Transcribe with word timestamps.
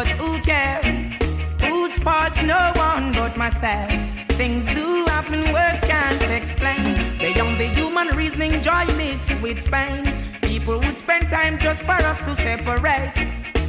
but 0.00 0.08
who 0.12 0.40
cares? 0.40 1.12
Whose 1.60 1.94
fault's 2.02 2.42
no 2.42 2.72
one 2.76 3.12
but 3.12 3.36
myself? 3.36 3.92
Things 4.40 4.64
do 4.64 5.04
happen, 5.12 5.42
words 5.52 5.82
can't 5.92 6.22
explain. 6.38 6.94
Beyond 7.18 7.58
the 7.58 7.68
human 7.78 8.08
reasoning, 8.16 8.62
joy 8.62 8.86
meets 8.96 9.28
with 9.42 9.60
pain. 9.70 10.02
People 10.40 10.78
would 10.78 10.96
spend 10.96 11.28
time 11.28 11.58
just 11.58 11.82
for 11.82 11.98
us 12.10 12.18
to 12.20 12.34
separate. 12.34 13.12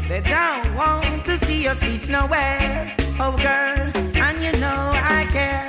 They 0.07 0.21
don't 0.21 0.73
want 0.73 1.25
to 1.25 1.37
see 1.37 1.67
us 1.67 1.83
reach 1.83 2.07
nowhere. 2.07 2.95
Oh, 3.19 3.35
girl, 3.47 3.91
and 4.25 4.37
you 4.41 4.53
know 4.63 4.83
I 5.17 5.27
care. 5.37 5.67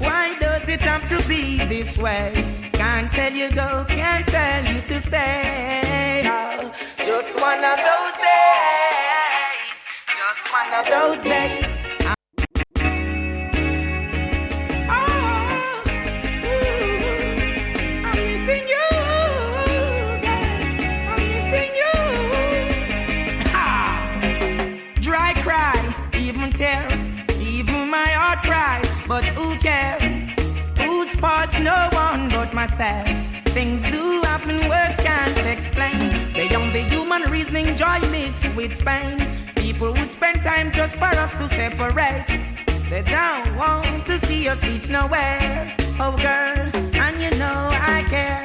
Why 0.00 0.38
does 0.38 0.68
it 0.68 0.82
have 0.82 1.08
to 1.08 1.18
be 1.26 1.64
this 1.64 1.96
way? 1.96 2.30
Can't 2.74 3.10
tell 3.12 3.32
you 3.32 3.48
go, 3.52 3.86
can't 3.88 4.26
tell 4.26 4.62
you 4.70 4.82
to 4.82 5.00
stay. 5.00 6.24
Oh, 6.26 6.72
just 7.06 7.32
one 7.40 7.64
of 7.72 7.78
those 7.90 8.17
even 26.28 26.50
tears, 26.50 27.08
even 27.40 27.88
my 27.88 28.06
heart 28.06 28.42
cries. 28.42 28.86
But 29.06 29.24
who 29.24 29.56
cares? 29.56 30.28
Whose 30.78 31.12
fault's 31.18 31.58
no 31.58 31.88
one 31.92 32.28
but 32.28 32.52
myself? 32.52 33.08
Things 33.46 33.82
do 33.82 34.20
happen, 34.22 34.68
words 34.68 34.96
can't 35.00 35.38
explain. 35.46 35.98
Beyond 36.34 36.72
the 36.72 36.84
human 36.92 37.22
reasoning, 37.30 37.76
joy 37.76 38.00
mixed 38.10 38.54
with 38.54 38.78
pain. 38.84 39.37
People 39.78 39.94
would 39.94 40.10
spend 40.10 40.42
time 40.42 40.72
just 40.72 40.96
for 40.96 41.04
us 41.04 41.30
to 41.34 41.46
separate. 41.46 42.26
They 42.90 43.02
don't 43.02 43.54
want 43.54 44.08
to 44.08 44.18
see 44.18 44.48
us 44.48 44.64
reach 44.64 44.90
nowhere. 44.90 45.76
Oh, 46.00 46.16
girl, 46.16 46.58
and 47.00 47.22
you 47.22 47.30
know 47.38 47.68
I 47.70 48.04
care. 48.08 48.44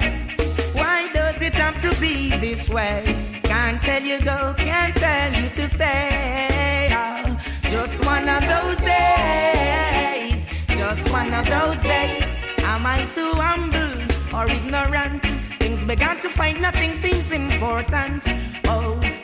Why 0.73 1.11
does 1.11 1.41
it 1.41 1.55
have 1.55 1.81
to 1.81 1.99
be 1.99 2.37
this 2.37 2.69
way? 2.69 3.41
Can't 3.45 3.81
tell 3.81 4.03
you 4.03 4.21
go, 4.21 4.53
can't 4.59 4.95
tell 4.95 5.33
you 5.33 5.49
to 5.49 5.67
stay. 5.67 6.89
Oh, 6.93 7.39
just 7.63 8.05
one 8.05 8.29
of 8.29 8.43
those 8.53 8.77
days. 8.85 10.45
Just 10.67 11.11
one 11.11 11.33
of 11.33 11.47
those 11.47 11.81
days. 11.81 12.37
Am 12.59 12.85
I 12.85 13.09
too 13.15 13.33
humble 13.33 14.37
or 14.37 14.45
ignorant? 14.51 15.23
Things 15.57 15.83
began 15.83 16.21
to 16.21 16.29
find 16.29 16.61
nothing 16.61 16.93
seems 17.01 17.31
important. 17.31 18.52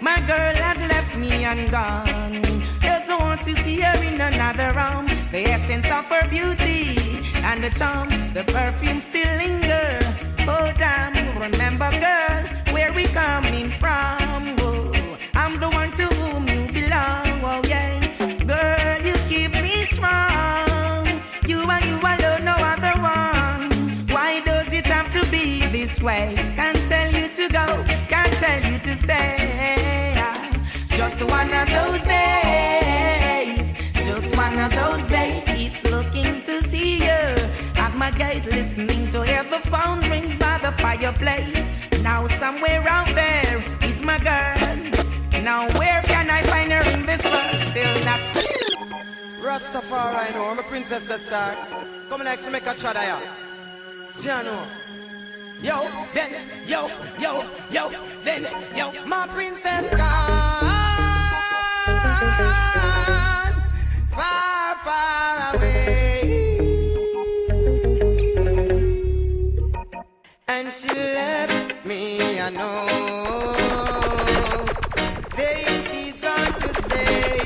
My 0.01 0.15
girl 0.21 0.55
had 0.55 0.77
left 0.87 1.17
me 1.17 1.43
and 1.43 1.69
gone. 1.69 2.41
Doesn't 2.79 3.19
want 3.19 3.43
to 3.43 3.53
see 3.63 3.81
her 3.81 4.01
in 4.01 4.21
another 4.21 4.71
room. 4.71 5.07
The 5.29 5.43
essence 5.45 5.85
of 5.87 6.05
her 6.05 6.25
beauty 6.29 6.97
and 7.43 7.61
the 7.61 7.69
charm, 7.69 8.09
the 8.33 8.45
perfume 8.45 9.01
still 9.01 9.27
linger. 9.37 9.99
Oh, 10.47 10.71
damn, 10.77 11.37
remember, 11.37 11.91
girl, 11.91 12.73
where 12.73 12.93
we 12.93 13.07
coming 13.07 13.71
from. 13.71 14.55
Oh, 14.59 15.17
I'm 15.35 15.59
the 15.59 15.69
one 15.69 15.91
to 15.93 16.05
whom 16.05 16.47
you 16.47 16.71
belong. 16.71 17.27
Oh, 17.43 17.61
yeah. 17.67 17.99
Girl, 18.45 19.05
you 19.05 19.15
keep 19.27 19.51
me 19.51 19.85
strong. 19.85 21.07
You 21.45 21.59
and 21.59 21.85
you 21.85 21.99
alone, 21.99 22.45
no 22.45 22.55
other 22.55 22.95
one. 23.01 24.07
Why 24.07 24.39
does 24.45 24.71
it 24.71 24.85
have 24.85 25.11
to 25.11 25.29
be 25.29 25.67
this 25.67 26.01
way? 26.01 26.35
Can't 26.55 26.77
tell 26.87 27.11
you 27.13 27.27
to 27.27 27.49
go, 27.49 27.65
can't 28.07 28.33
tell 28.35 28.71
you 28.71 28.79
to 28.79 28.95
stay. 28.95 29.38
Just 31.19 31.31
one 31.31 31.53
of 31.53 31.67
those 31.67 32.01
days, 32.03 33.73
just 33.93 34.37
one 34.37 34.57
of 34.57 34.71
those 34.71 35.03
days. 35.11 35.43
It's 35.47 35.83
looking 35.91 36.41
to 36.43 36.63
see 36.63 36.99
you 36.99 37.21
at 37.75 37.93
my 37.93 38.09
gate, 38.11 38.45
listening 38.45 39.11
to 39.11 39.23
hear 39.23 39.43
the 39.43 39.59
phone 39.67 39.99
rings 40.09 40.35
by 40.35 40.59
the 40.59 40.71
fireplace. 40.81 41.69
Now 42.03 42.25
somewhere 42.27 42.87
out 42.87 43.13
there 43.13 43.61
is 43.83 44.01
my 44.01 44.17
girl. 44.19 45.41
Now 45.43 45.67
where 45.77 46.01
can 46.03 46.29
I 46.29 46.41
find 46.43 46.71
her 46.71 46.89
in 46.89 47.05
this 47.05 47.21
world? 47.25 47.55
Still 47.67 47.95
not. 48.05 48.21
Rastafari, 49.43 50.29
I 50.29 50.31
know, 50.33 50.45
I'm 50.45 50.59
a 50.59 50.63
princess 50.63 51.05
the 51.05 51.17
star. 51.17 51.53
Come 52.09 52.23
next 52.23 52.45
to 52.45 52.51
make 52.51 52.65
a 52.65 52.77
shot 52.77 52.95
ya. 52.95 53.19
Jano. 54.19 54.55
Yo, 55.61 55.85
then, 56.13 56.31
yo, 56.65 56.89
yo, 57.19 57.43
yo, 57.69 57.89
then, 58.23 58.47
yo, 58.73 59.05
my 59.05 59.27
princess 59.27 59.83
gone. 59.97 60.48
Know. 72.51 73.55
Saying 75.35 75.83
she's 75.89 76.19
going 76.19 76.53
to 76.63 76.69
stay. 76.81 77.39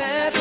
And 0.00 0.39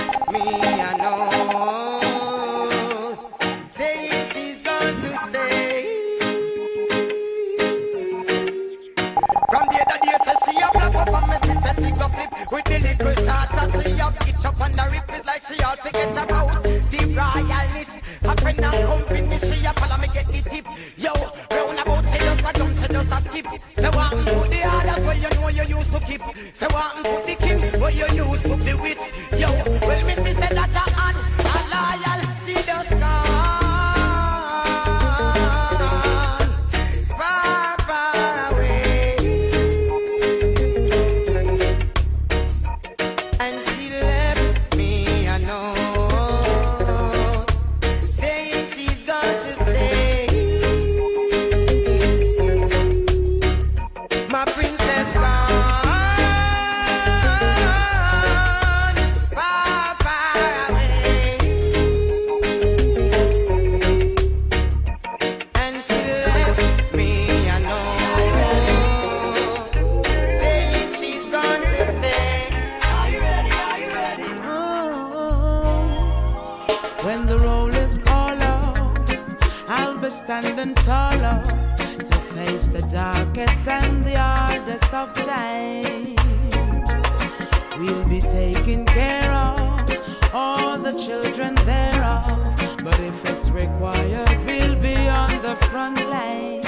thereof. 91.66 92.56
But 92.84 93.00
if 93.00 93.26
it's 93.26 93.52
required, 93.52 94.46
we'll 94.46 94.76
be 94.76 94.96
on 95.08 95.42
the 95.42 95.56
front 95.70 95.98
line. 96.10 96.62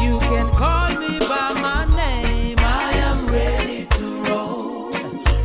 You 0.00 0.18
can 0.20 0.48
call 0.52 0.88
me 0.98 1.18
by 1.20 1.52
my 1.60 1.84
name. 1.96 2.56
I 2.58 2.92
am 3.08 3.26
ready 3.26 3.86
to 3.98 4.22
roll. 4.24 4.90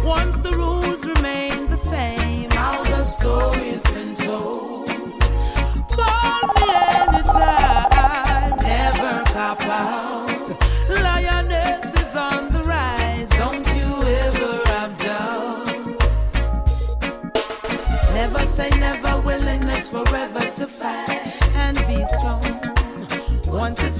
Once 0.03 0.39
the 0.39 0.55
rules 0.55 1.05
remain 1.05 1.67
the 1.67 1.77
same, 1.77 2.49
how 2.51 2.83
the 2.83 3.03
story's 3.03 3.83
been 3.93 4.15
told. 4.15 4.87
Call 5.89 6.39
me 6.55 6.67
anytime, 7.01 8.57
never 8.57 9.23
cop 9.25 9.61
out. 9.63 10.12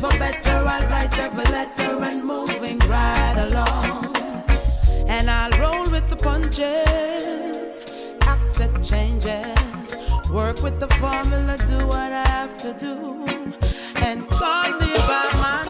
For 0.04 0.20
better, 0.20 0.58
I'll 0.74 0.86
write 0.90 1.18
every 1.18 1.46
letter 1.46 2.04
and 2.04 2.26
moving 2.26 2.80
right 2.80 3.38
along. 3.48 4.14
And 5.08 5.30
I'll 5.30 5.56
roll 5.64 5.90
with 5.90 6.08
the 6.10 6.18
punches, 6.18 7.80
accept 8.28 8.84
changes, 8.84 9.96
work 10.30 10.62
with 10.62 10.78
the 10.82 10.90
formula, 11.00 11.56
do 11.66 11.88
what 11.88 12.12
I 12.12 12.28
have 12.28 12.58
to 12.66 12.74
do, 12.74 12.96
and 14.08 14.28
call 14.28 14.68
me 14.82 14.92
by 15.10 15.26
my. 15.44 15.68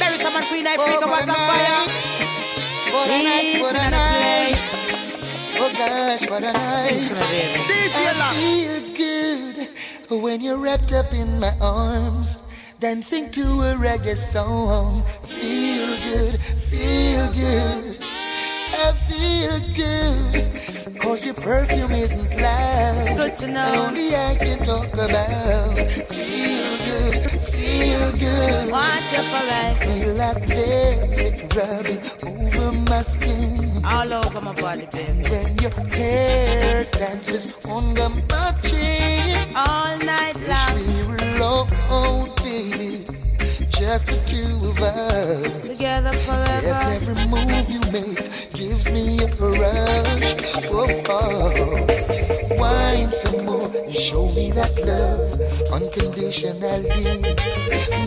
There 0.00 0.12
is 0.14 0.20
someone 0.22 0.44
queen, 0.44 0.66
I 0.66 0.76
figure 0.78 1.10
what's 1.14 1.28
on 1.28 1.40
fire. 1.52 1.82
What 2.94 3.08
a 3.10 3.18
night, 3.28 3.60
what 3.60 3.74
a 3.74 3.90
night. 3.90 4.60
Oh 5.62 5.70
gosh, 5.76 6.30
what 6.30 6.42
a 6.42 6.52
night. 6.52 7.12
I 8.16 8.32
feel 8.40 8.80
good 9.02 10.22
when 10.22 10.40
you're 10.40 10.56
wrapped 10.56 10.92
up 10.94 11.12
in 11.12 11.38
my 11.38 11.54
arms. 11.60 12.38
Dancing 12.80 13.30
to 13.32 13.42
a 13.42 13.74
reggae 13.76 14.16
song. 14.16 15.02
I 15.04 15.26
Feel 15.26 15.88
good, 16.08 16.40
feel 16.40 17.28
good. 17.34 17.98
I 18.72 18.92
feel 19.04 19.60
good. 19.76 20.98
Cause 20.98 21.26
your 21.26 21.34
perfume 21.34 21.92
isn't 21.92 22.40
loud. 22.40 22.96
It's 22.96 23.16
good 23.18 23.36
to 23.36 23.48
know. 23.48 23.60
And 23.60 23.76
only 23.76 24.16
I 24.16 24.34
can 24.34 24.64
talk 24.64 24.90
about. 24.94 25.76
Feel 25.90 26.72
good, 26.88 27.30
feel 27.52 28.12
good. 28.12 28.72
Want 28.72 29.12
you. 29.12 29.20
Feel 29.80 30.14
like 30.14 30.42
velvet 30.46 31.54
rubbing 31.54 32.00
over 32.24 32.72
my 32.88 33.02
skin. 33.02 33.84
All 33.84 34.10
over 34.10 34.40
my 34.40 34.54
body, 34.54 34.88
baby. 34.90 35.28
When 35.28 35.58
your 35.58 35.70
hair 35.90 36.84
dances 36.92 37.44
under 37.66 38.08
my 38.08 38.54
chin. 38.62 39.54
All 39.54 39.98
night 39.98 40.36
long. 40.48 40.74
Wish 40.74 40.88
we 40.88 41.08
were 41.08 41.36
alone, 41.36 42.29
baby. 42.60 43.04
Just 43.70 44.06
the 44.06 44.18
two 44.28 44.68
of 44.68 44.80
us. 44.80 45.68
Together 45.68 46.12
forever. 46.12 46.66
Yes, 46.66 47.08
every 47.08 47.26
move 47.32 47.70
you 47.70 47.80
make 47.92 48.20
gives 48.52 48.90
me 48.90 49.18
a 49.20 49.26
rush. 49.60 50.34
Oh, 50.68 51.02
oh. 51.08 52.56
Wine 52.58 53.12
some 53.12 53.44
more 53.46 53.70
and 53.74 53.92
show 53.94 54.26
me 54.36 54.50
that 54.52 54.74
love 54.84 55.40
unconditionally. 55.72 56.88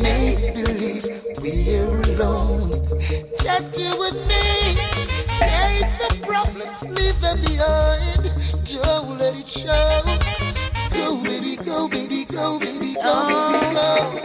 Make 0.04 0.54
believe 0.54 1.06
we're 1.42 2.02
alone, 2.14 2.70
just 3.42 3.80
you 3.80 3.92
and 4.08 4.20
me. 4.30 4.46
Take 5.42 5.90
the 6.02 6.10
problems, 6.28 6.84
leave 6.98 7.20
them 7.22 7.42
behind. 7.42 8.24
Don't 8.70 9.18
let 9.18 9.36
it 9.36 9.48
show. 9.48 10.02
Go, 10.94 11.24
baby, 11.24 11.56
go, 11.56 11.90
baby, 11.90 12.26
go, 12.26 12.60
baby, 12.60 12.94
go, 12.94 13.16
baby, 13.28 13.74
go. 13.74 13.98
Oh. 14.06 14.23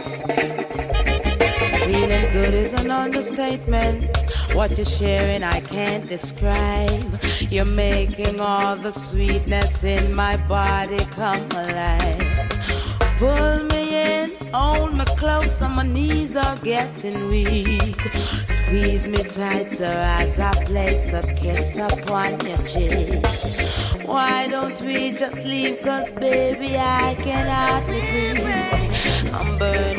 Feeling 2.09 2.31
good 2.31 2.53
is 2.55 2.73
an 2.73 2.89
understatement. 2.89 4.03
What 4.55 4.75
you're 4.79 4.83
sharing, 4.83 5.43
I 5.43 5.59
can't 5.59 6.09
describe. 6.09 7.21
You're 7.51 7.65
making 7.65 8.39
all 8.39 8.75
the 8.75 8.91
sweetness 8.91 9.83
in 9.83 10.15
my 10.15 10.35
body 10.47 10.97
come 11.11 11.47
alive. 11.51 12.49
Pull 13.17 13.63
me 13.65 14.23
in, 14.23 14.31
hold 14.51 14.95
me 14.95 15.05
close, 15.17 15.61
and 15.61 15.75
my 15.75 15.83
knees 15.83 16.35
are 16.35 16.57
getting 16.57 17.27
weak. 17.27 18.01
Squeeze 18.57 19.07
me 19.07 19.21
tighter 19.21 19.93
as 20.19 20.39
I 20.39 20.51
place 20.65 21.13
a 21.13 21.21
kiss 21.35 21.77
upon 21.77 22.43
your 22.43 22.57
cheek. 22.65 23.23
Why 24.07 24.47
don't 24.47 24.81
we 24.81 25.11
just 25.11 25.45
leave? 25.45 25.79
Cause 25.81 26.09
baby, 26.09 26.75
I 26.75 27.15
can 27.19 27.45
hardly 27.45 28.33
breathe. 28.41 28.79
I'm 29.31 29.59
burning 29.59 29.98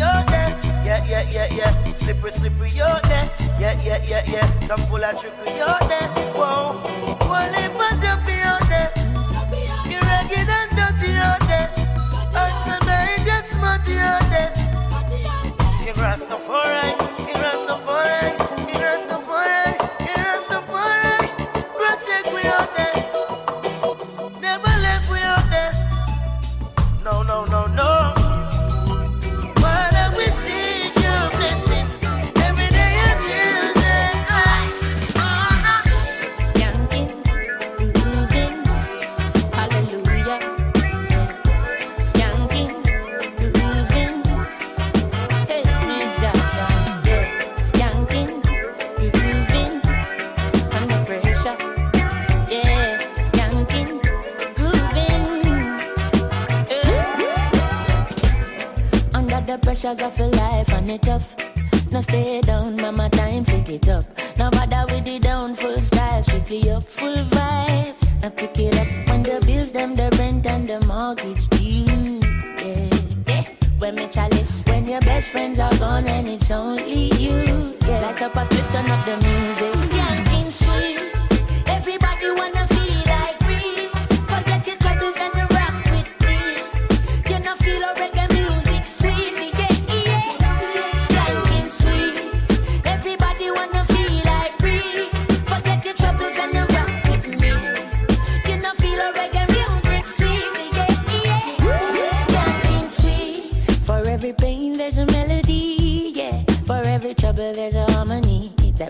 Out 0.00 0.28
there. 0.28 0.50
Yeah, 0.84 1.04
yeah, 1.06 1.28
yeah, 1.28 1.48
yeah. 1.52 1.94
Slippery, 1.94 2.30
slippery 2.30 2.80
out 2.80 3.02
there. 3.04 3.28
Yeah, 3.58 3.74
yeah, 3.82 4.00
yeah, 4.06 4.22
yeah. 4.26 4.46
Some 4.66 4.78
full 4.80 5.04
of 5.04 5.20
trickery 5.20 5.60
out 5.60 5.80
there. 5.88 6.08
Whoa. 6.38 6.80
One 7.28 7.50
lip 7.52 7.72
and 7.74 8.00
dumpy 8.00 8.32
out 8.40 8.62
there. 8.68 8.92
You're 9.90 10.00
ragged 10.02 10.48
and 10.48 10.70
dirty 10.70 11.12
out 11.16 11.40
there. 11.50 11.68
And 12.30 12.54
tonight 12.64 13.22
that's 13.26 13.50
smutty 13.50 13.98
out 13.98 14.22
there. 14.30 14.52
Your 15.84 15.94
grass 15.94 16.26
no 16.28 16.38
foreign. 16.38 16.94
Your 17.26 17.36
grass 17.36 17.66
no 17.66 17.76
foreign. 17.78 18.47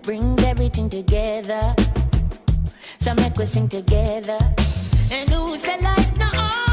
Brings 0.08 0.42
everything 0.44 0.88
together. 0.88 1.74
So 2.98 3.12
make 3.12 3.36
we 3.36 3.44
sing 3.44 3.68
together. 3.68 4.38
And 5.12 5.28
who 5.28 5.54
say 5.58 5.78
life 5.82 6.16
no 6.16 6.28
order? 6.28 6.67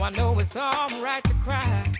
How 0.00 0.06
I 0.06 0.10
know 0.12 0.38
it's 0.38 0.56
alright 0.56 1.22
to 1.24 1.34
cry. 1.44 1.92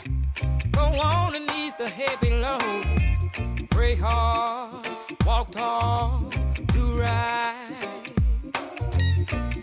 Go 0.72 0.84
on 0.84 1.34
and 1.34 1.50
ease 1.52 1.78
a 1.80 1.88
heavy 1.90 2.30
load. 2.30 3.68
Pray 3.68 3.94
hard, 3.94 4.86
walk 5.26 5.50
tall, 5.50 6.30
do 6.68 6.98
right. 6.98 8.14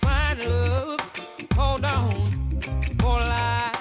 Find 0.02 0.44
love, 0.46 1.00
hold 1.56 1.84
on 1.84 2.26
for 3.00 3.20
life. 3.20 3.76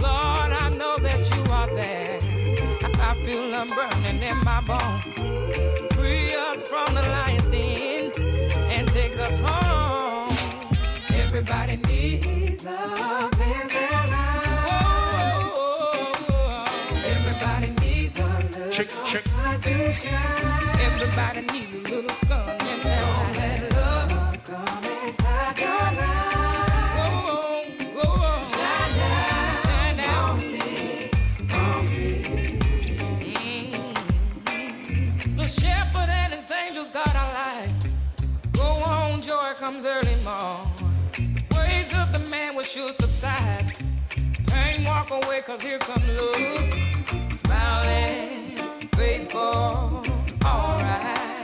Lord, 0.00 0.52
I 0.64 0.70
know 0.78 0.96
that 0.98 1.20
you 1.34 1.52
are 1.52 1.74
there. 1.74 2.20
I 3.00 3.20
feel 3.24 3.50
them 3.50 3.66
burning 3.66 4.22
in 4.22 4.38
my 4.44 4.60
bones. 4.60 5.06
Free 5.94 6.32
us 6.36 6.68
from 6.68 6.94
the 6.94 7.02
lion's 7.02 7.50
den 7.50 8.12
and 8.70 8.86
take 8.86 9.18
us 9.18 9.38
home. 9.40 9.68
Everybody 11.10 11.77
Everybody 17.04 17.70
needs 17.80 18.18
a 18.18 18.22
little 18.24 18.70
Check, 18.72 18.88
check. 19.06 19.24
sunshine. 19.26 20.80
Everybody 20.80 21.42
needs 21.52 21.74
a 21.76 21.92
little 21.92 22.16
sun 22.26 22.50
in 22.50 22.80
their 22.82 23.02
life. 23.02 23.36
Let 23.36 23.72
love 23.74 24.44
come 24.44 24.84
inside 25.06 25.58
your 25.58 25.92
life. 26.00 26.14
Shine 28.52 28.92
down, 28.96 29.62
shine 29.64 29.96
down 29.98 30.30
on 30.30 30.52
me, 30.52 31.10
on 31.52 31.84
me. 31.86 32.10
The 35.36 35.46
shepherd 35.46 36.10
and 36.10 36.34
his 36.34 36.50
angels 36.50 36.90
guard 36.90 37.08
our 37.14 37.32
life. 37.34 37.72
Go 38.52 38.62
on, 38.64 39.22
joy 39.22 39.52
comes 39.58 39.84
early 39.84 40.16
morn. 40.24 40.67
The 42.10 42.16
of 42.16 42.24
the 42.24 42.30
man 42.30 42.54
will 42.54 42.62
sure 42.62 42.92
subside. 42.94 43.76
Pain 44.46 44.84
walk 44.84 45.10
away, 45.10 45.42
cause 45.42 45.60
here 45.60 45.78
comes 45.78 46.08
love. 46.08 46.72
Smiling, 47.34 48.56
faithful. 48.94 50.02
Alright, 50.44 51.37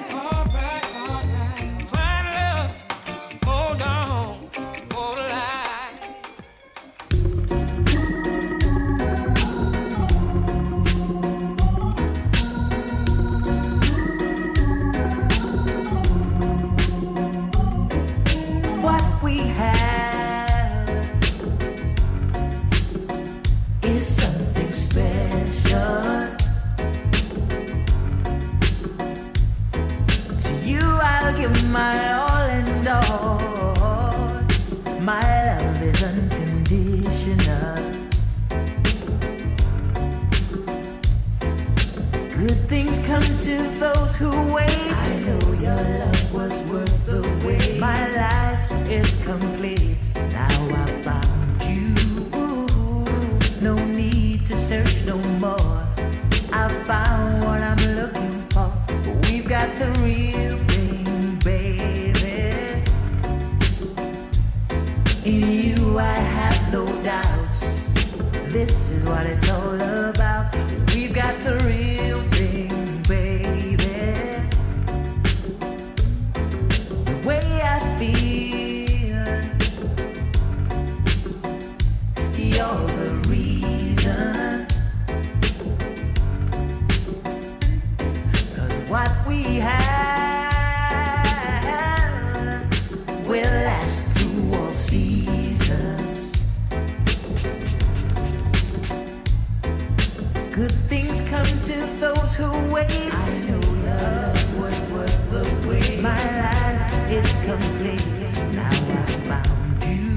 who 102.35 102.51
wait. 102.73 102.91
I 102.91 103.29
your 103.47 103.61
love 103.61 104.59
was 104.59 104.91
worth 104.91 105.31
the 105.31 105.69
wait. 105.69 106.01
My 106.01 106.19
life 106.43 107.11
is 107.11 107.31
complete. 107.47 108.05
Now 108.55 108.71
I 108.71 109.07
found 109.31 109.85
you. 109.85 110.15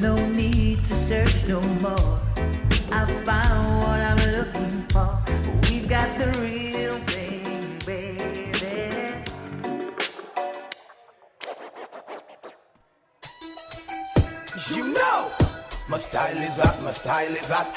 No 0.00 0.14
need 0.28 0.84
to 0.84 0.94
search 0.94 1.46
no 1.48 1.60
more. 1.80 2.20
I 2.92 3.06
found 3.24 3.80
what 3.80 4.00
I'm 4.10 4.20
looking 4.36 4.84
for. 4.92 5.18
We've 5.70 5.88
got 5.88 6.18
the 6.18 6.28
real 6.40 6.98
thing, 7.06 7.78
baby. 7.86 9.24
You 14.74 14.92
know, 14.92 15.32
my 15.88 15.98
style 15.98 16.36
is 16.36 16.56
hot, 16.58 16.82
my 16.82 16.92
style 16.92 17.32
is 17.32 17.48
hot, 17.48 17.68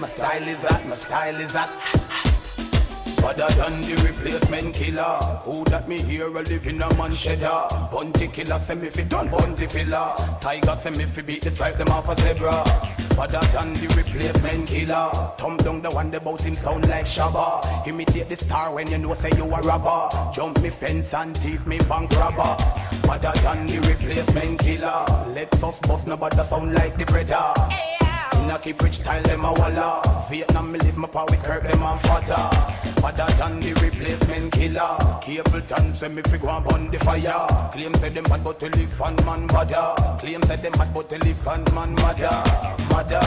my 0.00 0.08
style 0.08 0.48
is 0.48 0.62
hot, 0.64 0.86
my 0.88 0.96
style 0.96 1.36
is 1.36 1.54
hot. 1.54 1.99
Other 3.30 3.46
than 3.54 3.80
the 3.82 3.94
replacement 4.08 4.74
killer, 4.74 5.16
who 5.44 5.62
that 5.66 5.88
me 5.88 6.02
hear 6.02 6.26
a 6.26 6.42
live 6.42 6.66
in 6.66 6.82
a 6.82 6.94
man 6.96 7.14
cheddar. 7.14 7.46
Ah? 7.46 7.88
Bounty 7.92 8.26
Killer 8.26 8.58
say 8.58 8.74
me 8.74 8.88
fi 8.88 9.04
done 9.04 9.28
bunty 9.28 9.68
filler. 9.68 10.16
Tiger 10.40 10.76
say 10.82 10.90
me 10.90 11.04
fi 11.04 11.22
beat 11.22 11.42
the 11.42 11.52
stripe 11.52 11.78
them 11.78 11.86
off 11.90 12.08
a 12.08 12.20
zebra. 12.20 12.64
Other 13.20 13.38
than 13.52 13.74
the 13.74 13.86
replacement 13.96 14.66
killer, 14.66 15.10
thumb 15.38 15.56
down 15.58 15.80
the 15.80 15.90
one 15.90 16.10
that 16.10 16.24
bout 16.24 16.40
him 16.40 16.54
sound 16.54 16.88
like 16.88 17.04
Shabba. 17.04 17.86
Imitate 17.86 18.28
the 18.28 18.36
star 18.36 18.74
when 18.74 18.90
you 18.90 18.98
know 18.98 19.14
say 19.14 19.30
you 19.36 19.44
a 19.44 19.60
robber. 19.62 20.32
Jump 20.34 20.60
me 20.60 20.70
fence 20.70 21.14
and 21.14 21.36
thief 21.36 21.64
me 21.68 21.78
bank 21.88 22.10
robber. 22.16 22.56
Other 23.08 23.32
than 23.42 23.68
the 23.68 23.78
replacement 23.86 24.58
killer, 24.58 25.04
Lexus 25.36 25.80
bust 25.86 26.08
nobody 26.08 26.42
sound 26.42 26.74
like 26.74 26.96
the 26.96 27.04
brother. 27.04 27.54
In 28.42 28.50
a 28.50 28.58
keep 28.58 28.82
rich 28.82 28.94
style, 28.94 29.22
them 29.22 29.44
a 29.44 29.52
walla. 29.52 30.26
Vietnam, 30.28 30.72
me 30.72 30.80
live 30.80 30.96
my 30.96 31.06
power 31.06 31.26
Kirk, 31.28 31.62
them 31.62 31.82
a 31.82 31.96
fatter. 31.98 32.80
Other 33.40 33.60
the 33.60 33.72
replacement 33.80 34.52
killer. 34.52 34.96
Capleton, 35.24 35.96
say 35.96 36.08
me 36.08 36.20
figure 36.22 36.48
and 36.50 36.64
burn 36.64 36.90
the 36.90 36.98
fire. 36.98 37.46
Claim 37.72 37.94
say 37.94 38.10
them 38.10 38.24
bad, 38.24 38.44
but 38.44 38.62
and 38.62 39.24
man 39.24 39.46
bother. 39.46 39.94
Claim 40.18 40.42
say 40.42 40.56
them 40.56 40.72
bad, 40.72 40.92
but 40.92 41.10
and 41.10 41.74
man 41.74 41.94
mother. 41.94 42.36
Mother. 42.90 43.24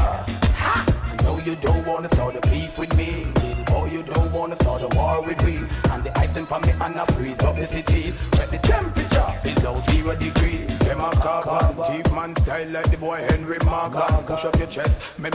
Ha! 0.62 0.86
No, 1.24 1.40
you 1.40 1.56
don't 1.56 1.88
wanna 1.88 2.14
start 2.14 2.36
a 2.36 2.42
beef 2.50 2.78
with 2.78 2.96
me. 2.96 3.26
Little 3.42 3.64
boy, 3.66 3.90
you 3.92 4.04
don't 4.04 4.32
wanna 4.32 4.56
start 4.58 4.84
a 4.84 4.96
war 4.96 5.24
with 5.24 5.44
me. 5.46 5.58
And 5.92 6.04
the 6.04 6.16
ice 6.20 6.32
them 6.34 6.46
for 6.46 6.60
me 6.60 6.74
and 6.74 6.96
I 6.96 7.06
freeze 7.08 7.40
up 7.40 7.56
the 7.56 7.66
city. 7.66 8.14
Check 8.34 8.52
the 8.52 8.60
temperature, 8.60 9.30
below 9.44 9.82
zero 9.90 10.16
degree. 10.16 10.73
Them 10.84 11.00
a 11.00 11.12
carbon, 11.12 11.84
thief 11.86 12.14
man 12.14 12.36
style 12.38 12.70
like 12.70 12.90
the 12.92 12.98
boy 12.98 13.18
Henry 13.30 13.58
Morgan. 13.66 14.24
Push 14.26 14.46
up 14.46 14.56
your 14.58 14.68
chest, 14.68 15.00
me 15.20 15.30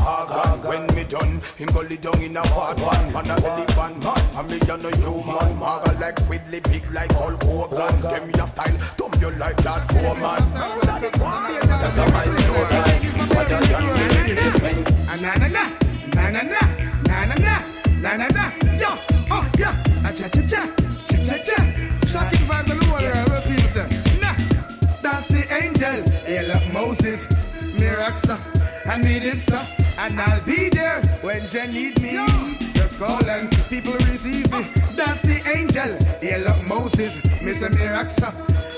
organ. 0.00 0.62
When 0.68 0.86
me 0.94 1.04
done, 1.04 1.40
him 1.56 1.68
go 1.74 1.80
lay 1.82 1.96
down 1.96 2.20
in 2.22 2.36
a 2.36 2.42
part 2.42 2.80
one. 2.80 3.12
Man 3.12 3.26
a 3.30 3.34
elephant 3.34 4.02
man, 4.04 4.20
and 4.36 4.48
me 4.48 4.58
a 4.62 4.76
no 4.76 4.90
human. 4.90 5.58
Maga 5.58 5.92
like 6.00 6.18
Ridley, 6.28 6.60
big 6.60 6.90
like 6.92 7.12
Hulk 7.12 7.42
Hogan. 7.44 8.00
Them 8.00 8.30
your 8.36 8.46
style, 8.48 8.78
thumb 8.96 9.12
your 9.20 9.32
life 9.32 9.56
that 9.58 9.82
four 9.92 10.14
man. 10.16 10.40
That's 11.80 11.98
a 11.98 12.04
my 12.14 12.24
slogan. 12.44 12.84
Other 13.40 13.60
than 13.66 13.84
the 13.86 14.34
replacement 14.34 14.88
Ah, 15.08 15.16
na 15.16 15.34
na 15.34 15.48
na, 15.48 15.62
na 16.14 16.30
na 16.30 16.42
na, 16.42 16.60
na 17.08 17.24
na 17.26 17.34
na, 17.34 17.54
na 18.00 18.16
na 18.16 18.26
na. 18.28 18.44
Yo, 18.78 18.90
oh 19.30 19.44
yeah, 19.58 19.74
ah, 20.04 20.12
cha 20.12 20.28
cha 20.28 20.42
cha, 20.42 20.66
cha 21.08 21.16
cha 21.24 21.36
cha. 21.42 21.56
Shocking 22.10 22.46
vibes 22.46 22.70
all 22.70 22.98
over 22.98 23.29
Moses, 26.80 27.26
Miraxa, 27.76 28.36
and 28.90 29.04
me 29.04 29.20
Dipsa, 29.20 29.60
and 29.98 30.18
I'll 30.18 30.40
be 30.44 30.70
there 30.70 31.02
when 31.20 31.42
you 31.52 31.66
need 31.68 32.00
me. 32.00 32.16
just 32.72 32.98
call 32.98 33.22
and 33.28 33.50
people 33.68 33.92
receive 34.08 34.50
me. 34.50 34.62
That's 34.96 35.20
the 35.22 35.38
angel. 35.56 35.90
Yeah, 36.22 36.38
look, 36.38 36.66
Moses, 36.66 37.12
Mr. 37.44 37.68
Miraxa. 37.68 38.32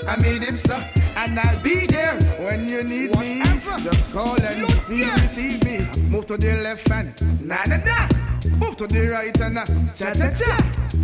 I 0.05 0.17
made 0.21 0.43
him 0.43 0.57
so, 0.57 0.75
and 1.15 1.39
I'll 1.39 1.63
be 1.63 1.85
there 1.87 2.15
when 2.45 2.67
you 2.67 2.83
need 2.83 3.11
Whatever. 3.15 3.77
me. 3.77 3.83
Just 3.83 4.11
call 4.11 4.35
and 4.43 4.67
please 4.85 5.11
receive 5.23 5.63
me. 5.63 5.77
Move 6.09 6.25
to 6.25 6.35
the 6.37 6.59
left 6.61 6.85
hand, 6.89 7.13
na 7.41 7.63
na 7.67 7.77
na. 7.77 8.07
Move 8.57 8.75
to 8.77 8.87
the 8.87 9.07
right 9.07 9.39
and 9.39 9.55
cha 9.95 10.11
cha 10.11 10.29
cha. 10.35 10.53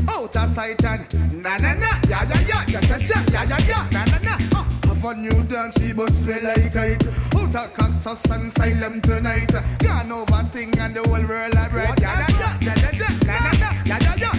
Out 0.09 0.35
of 0.35 0.49
sight 0.49 0.83
and 0.83 1.07
na 1.41 1.55
na 1.57 1.73
na. 1.75 1.91
Ya 2.09 2.23
ya 2.27 2.39
ya, 2.45 2.65
cha 2.65 2.81
cha 2.81 2.97
cha. 2.99 3.19
Ya 3.31 3.43
ya 3.47 3.57
ya, 3.69 3.83
na 3.89 4.03
na 4.03 4.19
na. 4.19 4.58
Uh. 5.01 5.07
Have 5.07 5.17
a 5.17 5.21
new 5.21 5.43
dance, 5.43 5.81
she 5.81 5.93
bust 5.93 6.25
me 6.25 6.39
like 6.41 6.75
it. 6.75 7.07
Out 7.35 7.55
of 7.55 7.73
cactus 7.73 8.25
and 8.31 8.51
silent 8.51 9.03
tonight. 9.03 9.51
Gone 9.79 10.11
over 10.11 10.43
sting 10.43 10.77
and 10.79 10.93
the 10.95 11.01
whole 11.07 11.25
world 11.25 11.55
are 11.55 11.69
bright. 11.69 12.01
Ya 12.01 12.19
ya 12.19 12.27
ya, 12.39 13.07
na 13.25 13.39
na 13.39 13.51
na. 13.59 13.83
Ya 13.85 13.97
ya 13.97 14.13
ya. 14.15 14.31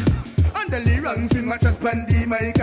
And 0.57 0.71
the 0.71 0.81
lyrics 0.81 1.37
in 1.37 1.47
my 1.47 1.57
chat 1.57 1.81
the 1.81 2.26
mic. 2.29 2.59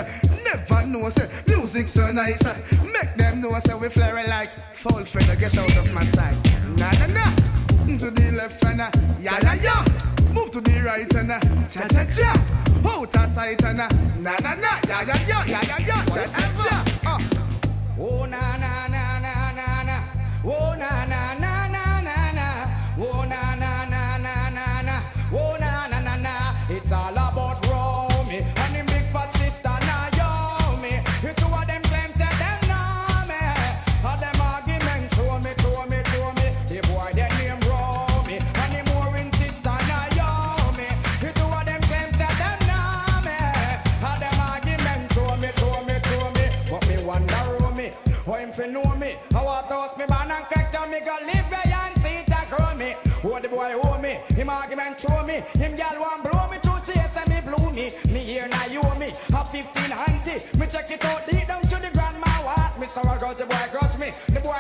Never 0.46 0.86
know 0.88 1.10
say 1.10 1.28
music 1.48 1.88
so 1.88 2.12
nice. 2.12 2.44
Make 2.84 3.16
them 3.18 3.42
know 3.42 3.58
say 3.66 3.76
we 3.76 3.90
flare 3.90 4.28
like 4.28 4.50
fall 4.74 5.04
friend. 5.04 5.40
Get 5.40 5.58
out 5.58 5.78
of 5.78 5.94
my 5.94 6.04
sight. 6.06 6.38
Na 6.78 6.92
na 6.92 7.08
na. 7.08 7.26
To 7.98 8.12
the 8.12 8.32
left 8.32 8.64
and 8.66 8.82
uh, 8.82 8.92
ya 9.20 9.40
ya 9.42 9.54
ya. 9.54 9.86
Move 10.34 10.52
to 10.52 10.62
the 10.62 10.82
right 10.86 11.16
and 11.16 11.32
uh, 11.32 11.40
cha 11.68 11.88
cha 11.88 12.06
cha. 12.06 12.32
Out 12.86 13.16
of 13.16 13.30
sight 13.30 13.64
and 13.66 13.82
uh, 13.82 13.88
na 14.20 14.36
na 14.44 14.54
na. 14.56 14.80
Ya 14.88 15.02
ya 15.02 15.16
ya 15.28 15.44
ya 15.46 15.62
ya 15.66 15.78
ya. 15.88 16.06
Cha 16.06 16.28
cha 16.28 16.48
cha. 16.64 16.87
Uh. 18.00 18.04
Oh 18.04 18.26
na 18.26 18.58
na 18.58 18.88
na 18.88 19.20
na 19.20 19.52
na 19.58 19.84
na. 19.84 19.98
Oh 20.46 20.76
na 20.78 21.06
na 21.06 21.34
na 21.34 21.68
na 21.68 22.00
na 22.06 22.32
na. 22.38 22.48
Oh 23.00 23.26
na 23.26 23.56
na 23.56 23.86
na 23.86 24.18
na 24.18 24.50
na 24.50 24.82
na. 24.88 25.02
Oh 25.34 25.58
na 25.60 25.88
na 25.88 26.00
na 26.00 26.16
na. 26.16 26.56
It's 26.70 26.92
all 26.92 27.17
him 54.48 54.50
argument 54.50 55.00
show 55.00 55.24
me. 55.26 55.44
Him 55.60 55.76
gal 55.76 56.00
want 56.00 56.24
blow 56.24 56.48
me 56.48 56.58
to 56.58 56.74
chase 56.86 57.16
and 57.18 57.30
me 57.30 57.40
blew 57.42 57.72
me. 57.72 57.92
Me 58.14 58.20
here 58.20 58.48
now 58.48 58.66
you 58.68 58.82
me, 58.98 59.12
a 59.36 59.44
15 59.44 59.92
auntie. 59.92 60.58
Me 60.58 60.68
check 60.68 60.90
it 60.90 61.04
out 61.04 61.28
deep 61.28 61.48
down 61.48 61.62
to 61.64 61.76
the 61.76 61.90
grandma 61.94 62.32
what. 62.48 62.80
Me 62.80 62.88
sorry 62.88 63.20
got 63.20 63.38
the 63.38 63.46
boy 63.46 63.68
grudge 63.72 63.98
me, 64.00 64.12
the 64.34 64.40
boy 64.40 64.56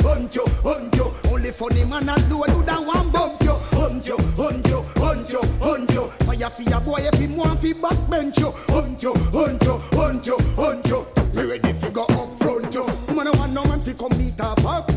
hunt 0.00 0.34
you, 0.34 0.44
hunt 0.62 0.94
you. 0.96 1.12
Only 1.30 1.50
funny 1.50 1.84
man 1.84 2.08
I 2.08 2.16
do, 2.28 2.42
do 2.46 2.62
that 2.64 2.84
one 2.84 3.10
bump 3.10 3.42
you. 3.42 3.54
Hunt 3.76 4.06
you, 4.06 4.16
hunt 4.36 4.66
you, 4.68 4.82
hunt 4.96 5.30
you, 5.32 5.40
hunt 5.60 5.90
you. 5.92 6.08
Fire 6.26 6.50
for 6.50 6.62
your 6.62 6.80
boy 6.80 7.00
if 7.00 7.18
him 7.18 7.36
want 7.36 7.60
fi 7.60 7.72
backbench 7.72 8.38
you. 8.38 8.50
Hunt 8.72 9.02
you, 9.02 9.14
hunt 9.32 9.62
you, 9.62 9.78
hunt 9.92 10.26
you, 10.26 10.36
hunt 10.56 10.86
you. 10.86 11.06
Me 11.34 11.42
ready 11.42 11.72
to 11.78 11.90
go 11.90 12.04
up 12.04 12.38
front 12.38 12.74
you. 12.74 12.86
Man, 13.14 13.26
I 13.26 13.30
want 13.38 13.52
no 13.52 13.64
man 13.64 13.80
fi 13.80 13.92
come 13.92 14.16
meet 14.18 14.38
her 14.38 14.54
up. 14.66 14.90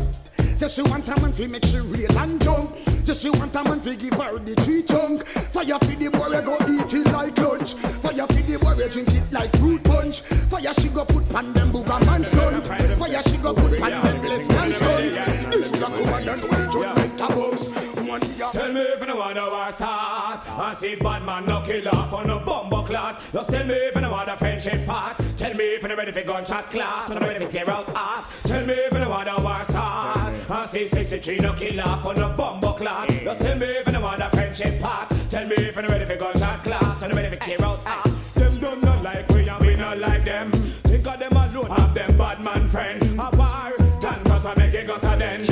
Say 0.56 0.68
she 0.68 0.82
want 0.82 1.08
a 1.08 1.20
man 1.20 1.32
fi 1.32 1.46
make 1.46 1.64
she 1.64 1.78
real 1.78 2.18
and 2.18 2.42
jump. 2.42 2.74
Say 3.06 3.14
she 3.14 3.30
want 3.38 3.54
a 3.54 3.62
man 3.62 3.80
fi 3.80 3.94
give 3.94 4.14
her 4.14 4.36
the 4.40 4.56
tree 4.64 4.82
chunk. 4.82 5.24
Fire 5.28 5.78
fi 5.78 5.94
the 5.94 6.10
boy 6.10 6.42
go 6.42 6.56
eat 6.66 6.92
it 6.92 7.12
like 7.12 7.38
lunch. 7.38 7.74
Fire 7.74 8.26
fi 8.26 8.42
the 8.42 8.58
boy 8.58 8.88
drink 8.88 9.14
it 9.14 9.32
like 9.32 9.56
fruit 9.58 9.84
punch. 9.84 10.22
Fire 10.22 10.74
she 10.74 10.88
go 10.88 11.04
put 11.04 11.24
pan 11.30 11.52
them 11.52 11.70
booger 11.70 12.04
man 12.04 12.24
stunt. 12.24 12.66
Fire 12.98 13.22
she 13.22 13.36
go 13.36 13.54
put 13.54 13.78
pan 13.78 14.02
them 14.02 14.22
lesbian 14.24 14.72
stunt. 14.72 15.52
This 15.52 15.70
black 15.70 15.94
woman 16.00 16.26
don't 16.26 16.42
know 16.42 16.58
the 16.58 16.66
judgment 16.72 17.20
about. 17.20 17.85
One 18.16 18.38
ya. 18.38 18.50
Tell 18.50 18.72
me 18.72 18.80
if 18.80 19.06
you 19.06 19.16
want 19.16 19.36
to 19.36 19.42
war 19.42 19.70
start. 19.72 20.40
I 20.48 20.72
see 20.74 20.94
bad 20.94 21.22
man 21.24 21.44
no 21.44 21.60
kill 21.60 21.86
off 21.88 22.12
on 22.14 22.30
a 22.30 22.38
bumbo 22.40 22.82
clot. 22.82 23.20
Just 23.32 23.50
tell 23.50 23.66
me 23.66 23.74
if 23.74 23.94
you 23.94 24.10
want 24.10 24.30
a 24.30 24.36
friendship 24.36 24.86
part. 24.86 25.18
Tell 25.36 25.52
me 25.52 25.64
if 25.74 25.82
you 25.82 25.94
ready 25.94 26.12
for 26.12 26.22
gunshot 26.22 26.70
clot. 26.70 27.08
When 27.10 27.18
I'm 27.18 27.28
ready 27.28 27.44
for 27.44 27.52
tear 27.52 27.68
out 27.68 27.84
heart. 27.88 28.24
Tell 28.44 28.64
me 28.64 28.72
if 28.72 28.94
you 28.94 29.08
want 29.08 29.26
to 29.28 29.44
war 29.44 29.64
start. 29.64 30.50
I 30.50 30.62
see 30.62 30.86
63 30.86 31.38
no 31.40 31.52
kill 31.52 31.80
off 31.80 32.06
on 32.06 32.18
a 32.18 32.28
bumbo 32.34 32.72
clot. 32.72 33.08
Just 33.10 33.40
tell 33.40 33.58
me 33.58 33.66
if 33.66 33.92
you 33.92 34.00
want 34.00 34.22
a 34.22 34.30
friendship 34.30 34.80
part. 34.80 35.10
Tell 35.28 35.46
me 35.46 35.56
if 35.58 35.76
you 35.76 35.82
ready 35.82 36.04
for 36.06 36.16
gunshot 36.16 36.62
clot. 36.62 37.00
When 37.02 37.10
I'm 37.10 37.16
ready 37.18 37.36
for 37.36 37.44
tear 37.44 37.62
out 37.62 37.82
heart. 37.82 38.06
Them 38.34 38.60
don't 38.60 38.82
not 38.82 39.02
like 39.02 39.28
we 39.28 39.46
and 39.46 39.60
we 39.60 39.76
not 39.76 39.98
like 39.98 40.24
them. 40.24 40.52
Think 40.52 41.06
of 41.06 41.18
them 41.18 41.32
alone 41.32 41.70
have 41.70 41.94
them 41.94 42.16
bad 42.16 42.40
man 42.40 42.66
friend. 42.68 43.02
A 43.02 43.36
war 43.36 43.72
Done 44.00 44.24
for 44.24 44.38
some 44.38 44.58
make 44.58 44.72
it 44.74 44.86
go 44.86 44.96
so 44.96 45.16
then 45.18 45.44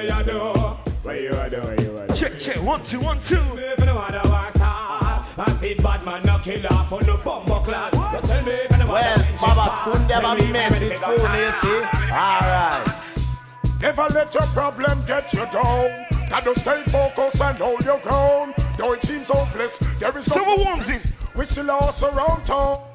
we 0.00 0.06
just 0.06 0.26
do 0.26 0.38
what 0.38 0.54
we 0.56 0.60
a 0.60 0.80
do 0.80 1.08
Where 1.08 1.20
you 1.20 1.22
you 1.22 1.30
are 1.30 1.48
doing, 1.48 1.78
you 1.80 1.96
are 1.98 2.06
doing. 2.06 2.18
Check, 2.18 2.38
check, 2.38 2.62
one, 2.62 2.82
two, 2.82 3.00
one, 3.00 3.18
two. 3.20 3.36
If 3.56 3.84
you 3.84 3.94
wanna 3.94 4.20
war 4.24 4.50
start, 4.50 5.38
I 5.38 5.50
see 5.52 5.74
bad 5.74 6.04
man 6.04 6.22
no 6.24 6.38
kill 6.38 6.66
off 6.66 6.92
on 6.92 7.00
the 7.00 7.20
bumbo 7.24 7.60
clad. 7.60 7.92
Just 7.92 8.26
tell 8.26 8.44
me 8.44 8.52
if 8.52 8.70
you 8.70 8.78
wanna 8.78 8.92
Well, 8.92 9.26
Baba 9.40 9.90
Kunde 9.90 10.10
have 10.10 10.38
a 10.38 10.52
message 10.52 10.92
for 10.98 11.30
me, 11.32 11.40
you 11.40 11.52
see. 11.62 11.80
Alright. 12.12 12.88
Never 13.80 14.06
let 14.14 14.34
your 14.34 14.46
problem 14.54 15.04
get 15.06 15.32
you 15.32 15.46
down. 15.46 16.06
Gotta 16.28 16.54
stay 16.58 16.82
focused 16.84 17.42
and 17.42 17.58
hold 17.58 17.84
your 17.84 17.98
ground. 18.00 18.54
Though 18.76 18.92
it 18.92 19.02
seems 19.02 19.28
hopeless, 19.28 19.78
there 19.98 20.16
is 20.16 20.24
Silver 20.24 20.62
Wormsy. 20.62 21.12
We 21.34 21.44
still 21.44 21.70
are 21.70 21.92
around 22.02 22.44
town. 22.44 22.87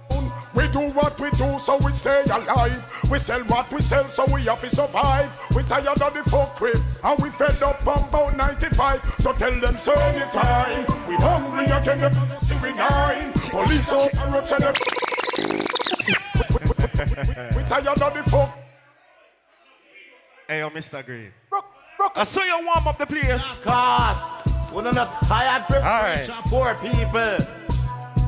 We 0.55 0.67
do 0.67 0.91
what 0.91 1.19
we 1.19 1.31
do 1.31 1.57
so 1.57 1.77
we 1.77 1.91
stay 1.93 2.23
alive. 2.23 2.83
We 3.09 3.17
sell 3.19 3.43
what 3.45 3.71
we 3.71 3.81
sell 3.81 4.07
so 4.09 4.25
we 4.31 4.43
have 4.43 4.61
to 4.61 4.69
survive. 4.69 5.31
We 5.55 5.63
tired 5.63 5.87
of 5.87 6.13
the 6.13 6.23
fuck 6.29 6.55
crib 6.55 6.79
and 7.03 7.21
we 7.21 7.29
fed 7.29 7.61
up 7.63 7.81
from 7.81 8.03
about 8.07 8.37
95. 8.37 9.15
So 9.19 9.33
tell 9.33 9.59
them 9.59 9.77
so 9.77 9.93
anytime. 9.93 10.85
We 11.07 11.15
hungry 11.15 11.65
again, 11.65 11.99
them 11.99 12.13
see 12.39 12.55
we 12.61 12.73
nine. 12.73 13.33
Police 13.33 13.91
operate 13.91 14.51
and 14.51 14.63
them. 14.63 14.73
We 17.55 17.63
tired 17.63 18.01
of 18.01 18.13
the 18.13 18.23
fuck. 18.29 18.59
Hey, 20.47 20.59
yo, 20.59 20.69
Mr. 20.69 21.03
Green. 21.05 21.31
I 22.15 22.23
saw 22.25 22.43
you 22.43 22.65
warm 22.65 22.87
up 22.87 22.97
the 22.97 23.05
place. 23.07 23.59
Cause 23.59 24.17
we're 24.71 24.91
not 24.91 25.13
tired 25.23 25.65
preparation, 25.67 26.35
poor 26.45 26.75
people. 26.75 27.62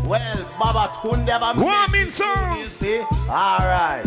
Well, 0.05 0.45
Baba 0.59 0.93
Kunde 0.97 1.29
have 1.29 1.41
a 1.41 1.59
Warm 1.59 1.95
in 1.95 2.05
message 2.05 2.25
for 2.25 2.53
me, 2.53 2.59
you 2.59 2.65
songs. 2.67 3.27
Alright. 3.27 4.05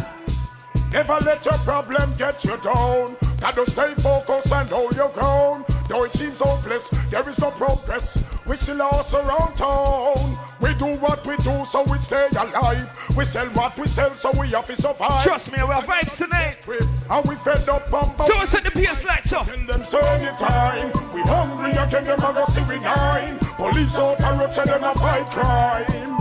Never 0.93 1.19
let 1.25 1.45
your 1.45 1.59
problem 1.59 2.15
get 2.17 2.45
you 2.45 2.57
down. 2.59 3.17
Gotta 3.41 3.69
stay 3.69 3.95
focused 3.95 4.53
and 4.53 4.69
hold 4.69 4.95
your 4.95 5.09
ground. 5.11 5.65
Though 5.89 6.05
it 6.05 6.13
seems 6.13 6.41
hopeless, 6.41 6.89
there 7.11 7.29
is 7.29 7.39
no 7.41 7.51
progress. 7.51 8.23
We 8.47 8.57
still 8.57 8.81
are 8.81 9.05
around 9.15 9.57
town. 9.57 10.39
We 10.61 10.75
do 10.75 10.97
what 10.99 11.27
we 11.27 11.37
do 11.39 11.65
so 11.65 11.85
we 11.91 11.99
stay 11.99 12.29
alive. 12.29 12.89
We 13.17 13.25
sell 13.25 13.49
what 13.49 13.77
we 13.77 13.87
sell 13.87 14.15
so 14.15 14.31
we 14.39 14.49
have 14.51 14.67
to 14.67 14.77
survive. 14.77 15.25
Trust 15.25 15.51
me, 15.51 15.59
we 15.63 15.75
have 15.75 15.85
vibes 15.85 16.17
tonight. 16.17 16.59
And 17.11 17.29
we 17.29 17.35
fed 17.37 17.69
up 17.69 17.89
from 17.89 18.15
So 18.27 18.37
I 18.37 18.45
set 18.45 18.65
the 18.65 18.71
PS 18.71 19.05
lights 19.05 19.33
up. 19.33 19.47
Tell 19.47 19.67
them 19.67 19.85
so 19.85 19.99
anytime. 19.99 20.93
We 21.13 21.23
hungry 21.23 21.73
again, 21.73 22.05
them 22.05 22.21
a 22.21 22.33
go 22.33 22.45
see 22.47 22.63
we 22.69 22.79
nine. 22.79 23.39
Police 23.59 23.99
out 23.99 24.23
and 24.23 24.39
road 24.39 24.53
say 24.53 24.65
them 24.67 24.85
a 24.85 24.95
fight 24.95 25.27
crime. 25.27 26.17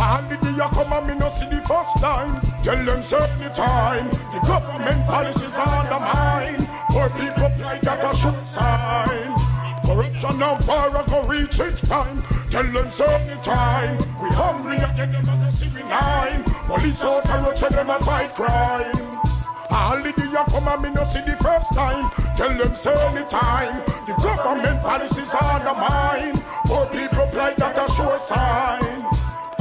And 0.00 0.28
the 0.30 0.36
day 0.40 0.52
you 0.52 0.68
come 0.72 0.90
and 0.90 1.06
me 1.06 1.14
no 1.16 1.28
see 1.28 1.44
the 1.44 1.60
first 1.68 1.98
time. 1.98 2.40
Tell 2.62 2.82
them 2.82 3.02
so 3.02 3.18
anytime. 3.18 4.08
The 4.32 4.40
government 4.46 5.04
policies 5.04 5.54
are 5.58 5.68
undermined. 5.68 6.66
Poor 6.88 7.10
people 7.10 7.52
like 7.60 7.82
that 7.82 8.02
a 8.02 8.16
shoot 8.16 8.42
sign. 8.46 9.36
Corruption 9.84 10.42
and 10.42 10.64
power 10.64 11.04
go 11.06 11.26
reach 11.26 11.60
its 11.60 11.86
prime. 11.86 12.22
Tell 12.50 12.64
them 12.64 12.90
so 12.90 13.04
anytime. 13.04 13.98
We 14.22 14.30
hungry 14.30 14.76
again, 14.76 15.12
them 15.12 15.42
a 15.42 15.52
see 15.52 15.68
we 15.74 15.82
nine. 15.82 16.42
Police 16.64 17.04
out 17.04 17.28
and 17.28 17.44
road 17.44 17.58
say 17.58 17.68
them 17.68 17.90
a 17.90 17.98
fight 17.98 18.34
crime. 18.34 19.18
All 19.70 19.96
the 20.02 20.12
day 20.12 20.24
you 20.24 20.44
come 20.48 20.68
and 20.68 20.82
me 20.82 20.90
no 20.90 21.04
see 21.04 21.20
the 21.20 21.36
first 21.36 21.72
time. 21.74 22.10
Tell 22.36 22.50
them 22.50 22.74
say 22.76 22.94
anytime. 23.08 23.82
The 24.06 24.14
government 24.22 24.80
policies 24.80 25.34
are 25.34 25.60
undermined. 25.60 26.42
Poor 26.66 26.86
people 26.86 27.28
like 27.34 27.56
that 27.56 27.78
a 27.78 27.94
sure 27.94 28.18
sign. 28.18 28.87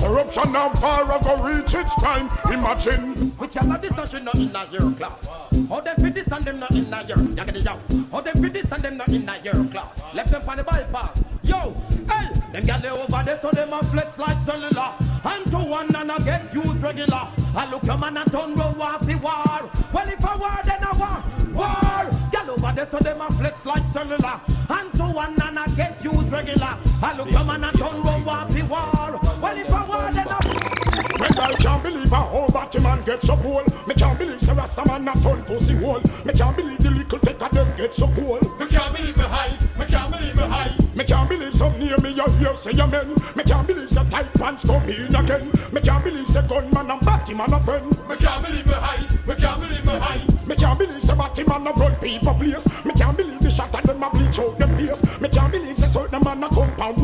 Corruption 0.08 0.56
and 0.56 0.74
power 0.76 1.20
go 1.22 1.44
reach 1.44 1.74
its 1.74 1.94
prime. 1.96 2.30
Imagine. 2.50 3.14
Which 3.36 3.58
are 3.58 3.78
this 3.78 3.92
not 3.92 4.24
not 4.24 4.36
in 4.36 4.56
a 4.56 4.70
your 4.72 4.92
class. 4.94 5.28
How 5.68 5.82
them 5.82 5.98
fit 5.98 6.14
this 6.14 6.32
and 6.32 6.44
them 6.46 6.60
not 6.62 6.72
in 6.72 6.94
a 6.94 7.04
your 7.06 7.18
yaggedy 7.18 7.66
yow. 7.66 7.78
How 8.10 8.22
them 8.22 8.42
fit 8.42 8.54
this 8.54 8.72
and 8.72 8.82
them 8.82 8.96
not 8.96 9.10
in 9.10 9.28
a 9.28 9.38
your 9.44 9.66
class. 9.66 10.02
Left 10.14 10.32
them 10.32 10.48
on 10.48 10.56
the 10.56 10.64
bypass. 10.64 11.26
Yo, 11.44 11.76
hey, 12.10 12.32
them 12.54 12.64
gal 12.64 12.80
they 12.80 12.90
over 12.90 13.22
there 13.26 13.38
so 13.42 13.52
them 13.52 13.74
a 13.74 13.84
flex 13.84 14.18
like 14.18 14.40
cellular. 14.46 14.94
And 15.26 15.46
to 15.48 15.58
one 15.58 15.94
and 15.94 16.10
I 16.10 16.18
get 16.20 16.54
used 16.54 16.82
regular. 16.82 17.28
I 17.54 17.70
look 17.70 17.84
your 17.84 17.98
man 17.98 18.16
and 18.16 18.32
turn 18.32 18.56
row 18.56 18.82
off 18.82 19.06
the 19.06 19.16
war. 19.16 19.70
Well 19.92 20.08
if 20.08 20.24
a 20.24 20.38
war 20.38 20.60
then 20.64 20.84
a 20.84 20.98
war. 20.98 21.24
War. 21.54 22.12
Gal 22.32 22.52
over 22.52 22.72
there 22.74 22.88
so 22.88 23.00
them 23.00 23.20
a 23.20 23.30
flex 23.34 23.66
like 23.66 23.84
cellular. 23.92 24.40
And 24.70 24.94
to 24.94 25.04
one 25.04 25.36
and 25.42 25.60
I 25.60 25.66
get 25.76 26.02
used 26.02 26.32
regular. 26.32 26.78
I 27.04 27.18
look 27.18 27.30
your 27.30 27.44
man 27.44 27.66
and 27.66 27.78
turn 27.78 28.02
row 28.04 28.24
off 28.30 28.50
the 28.54 28.62
war. 28.62 29.27
Well 29.42 29.58
if 29.58 29.70
a 29.70 29.86
war 29.88 30.12
then 30.12 30.26
Well, 30.26 31.42
I 31.42 31.54
can't 31.60 31.84
believe 31.84 32.12
a 32.12 32.16
whole 32.16 32.50
batty 32.50 32.80
man 32.80 33.04
get 33.04 33.24
so 33.24 33.38
cool. 33.38 33.64
Me 33.86 33.94
can't 33.94 34.18
believe 34.18 34.42
the 34.42 34.54
Rasta 34.54 34.84
man 34.88 35.06
not 35.06 35.22
turn 35.22 35.44
pussy 35.44 35.76
hole. 35.76 36.02
Me 36.26 36.34
can't 36.34 36.56
believe 36.56 36.80
the 36.80 36.90
little 36.90 37.20
take 37.20 37.38
them 37.38 37.68
get 37.78 37.94
so 37.94 38.08
cool. 38.08 38.40
Me 38.60 38.66
can't 38.68 38.96
believe 38.96 39.16
me 39.16 39.24
high, 39.24 39.58
me 39.78 39.86
can't 39.86 40.12
believe 40.12 40.36
me 40.36 40.44
high. 40.44 40.76
Me 40.96 41.04
can't 41.04 41.30
believe 41.30 41.54
some 41.54 41.78
near 41.80 41.98
me 42.00 42.12
you 42.14 42.28
hear 42.40 42.56
say 42.56 42.72
amen. 42.72 43.16
Me 43.36 43.44
can't 43.44 43.68
believe 43.68 43.90
some 43.90 44.10
tight 44.10 44.34
pants 44.34 44.66
come 44.66 44.90
in 44.90 45.16
again. 45.16 45.52
Me 45.72 45.82
can't 45.82 46.04
believe 46.04 46.28
say 46.28 46.42
gunman 46.48 46.90
and 46.90 47.02
batty 47.02 47.34
man 47.36 47.54
a 47.54 47.60
friend. 47.60 47.90
Me 48.10 48.16
can't 48.18 48.44
believe 48.44 48.66
me 48.66 48.74
high, 48.74 49.08
me 49.28 49.36
can't 49.36 49.62
believe 49.62 49.86
me 49.86 49.94
high. 50.00 50.22
Me 50.48 50.56
can't 50.56 50.80
believe 50.80 51.04
say 51.04 51.16
batty 51.16 51.44
man 51.44 51.68
a 51.68 51.72
run 51.74 51.96
people 51.98 52.34
place. 52.34 52.66
Me 52.86 52.92
can't 52.94 53.16
believe 53.16 53.40
the 53.40 53.52
shot 53.52 53.76
of 53.76 53.84
them 53.84 54.02
a 54.02 54.10
bleach 54.10 54.40
out 54.40 54.58
them 54.58 54.76
face. 54.76 55.22
Me 55.22 55.30
can't 55.30 55.52
believe 55.52 55.78
say 55.78 55.88
certain 55.88 56.22
man 56.24 56.44
a 56.44 56.50
compound 56.50 56.97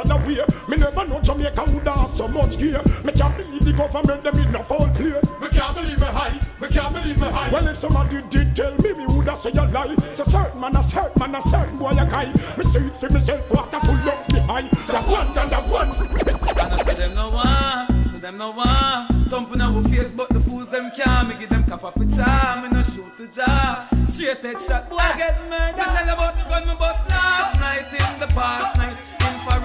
other 0.00 0.16
way. 0.26 0.40
Me 0.68 0.76
never 0.76 1.06
know 1.06 1.20
Jamaica 1.20 1.64
would 1.72 1.86
have 1.86 2.10
so 2.10 2.28
much 2.28 2.58
gear. 2.58 2.80
Me 3.04 3.12
can't 3.12 3.36
believe 3.36 3.64
the 3.64 3.72
government 3.72 4.22
them 4.22 4.38
in 4.38 4.54
a 4.54 4.64
foul 4.64 4.88
play. 4.90 5.20
Me 5.40 5.48
can't 5.48 5.74
believe 5.74 6.00
me 6.00 6.06
high, 6.06 6.40
me 6.60 6.68
can't 6.68 6.94
believe 6.94 7.20
me 7.20 7.28
high. 7.28 7.50
Well, 7.50 7.66
if 7.68 7.76
somebody 7.76 8.22
did 8.30 8.56
tell 8.56 8.74
me, 8.78 8.92
me 8.92 9.06
woulda 9.06 9.36
say 9.36 9.50
a 9.50 9.64
lie. 9.66 9.96
It's 10.10 10.20
a 10.20 10.24
certain 10.24 10.60
man, 10.60 10.76
a 10.76 10.82
certain 10.82 11.18
man, 11.18 11.34
a 11.34 11.42
certain 11.42 11.76
boy, 11.78 11.90
a 11.90 12.06
guy. 12.06 12.26
Me 12.56 12.64
see 12.64 12.80
it 12.80 12.96
for 12.96 13.10
myself, 13.10 13.50
water 13.50 13.80
full 13.80 14.08
of 14.08 14.32
me 14.32 14.40
high. 14.40 14.68
The 14.90 15.00
one 15.02 15.26
and 15.26 15.50
the 15.50 15.60
one. 15.70 15.90
And 16.60 16.72
I 16.74 16.82
say 16.82 16.94
them 16.94 17.14
no 17.14 17.30
one, 17.30 18.08
say 18.08 18.18
them 18.18 18.38
no 18.38 18.50
one. 18.52 19.28
Thumping 19.28 19.60
our 19.60 19.82
face, 19.84 20.12
but 20.12 20.28
the 20.30 20.40
fools 20.40 20.70
them 20.70 20.90
can't. 20.90 21.28
Me 21.28 21.34
give 21.38 21.48
them 21.48 21.64
cap 21.64 21.84
off 21.84 21.96
a 21.96 22.06
charm, 22.06 22.62
me 22.62 22.68
no 22.70 22.82
shoot 22.82 23.16
to 23.16 23.26
jar. 23.30 23.88
Straight 24.04 24.42
head 24.42 24.60
shot, 24.60 24.90
boy 24.90 24.98
get 25.16 25.38
murdered. 25.48 25.76
Me 25.76 25.84
tell 25.84 26.14
about 26.14 26.36
the 26.36 26.44
gun 26.48 26.66
me 26.66 26.74
bust 26.78 27.08
last 27.10 27.60
night 27.60 27.92
in 27.92 28.20
the 28.20 28.26
past 28.34 28.78
night. 28.78 28.96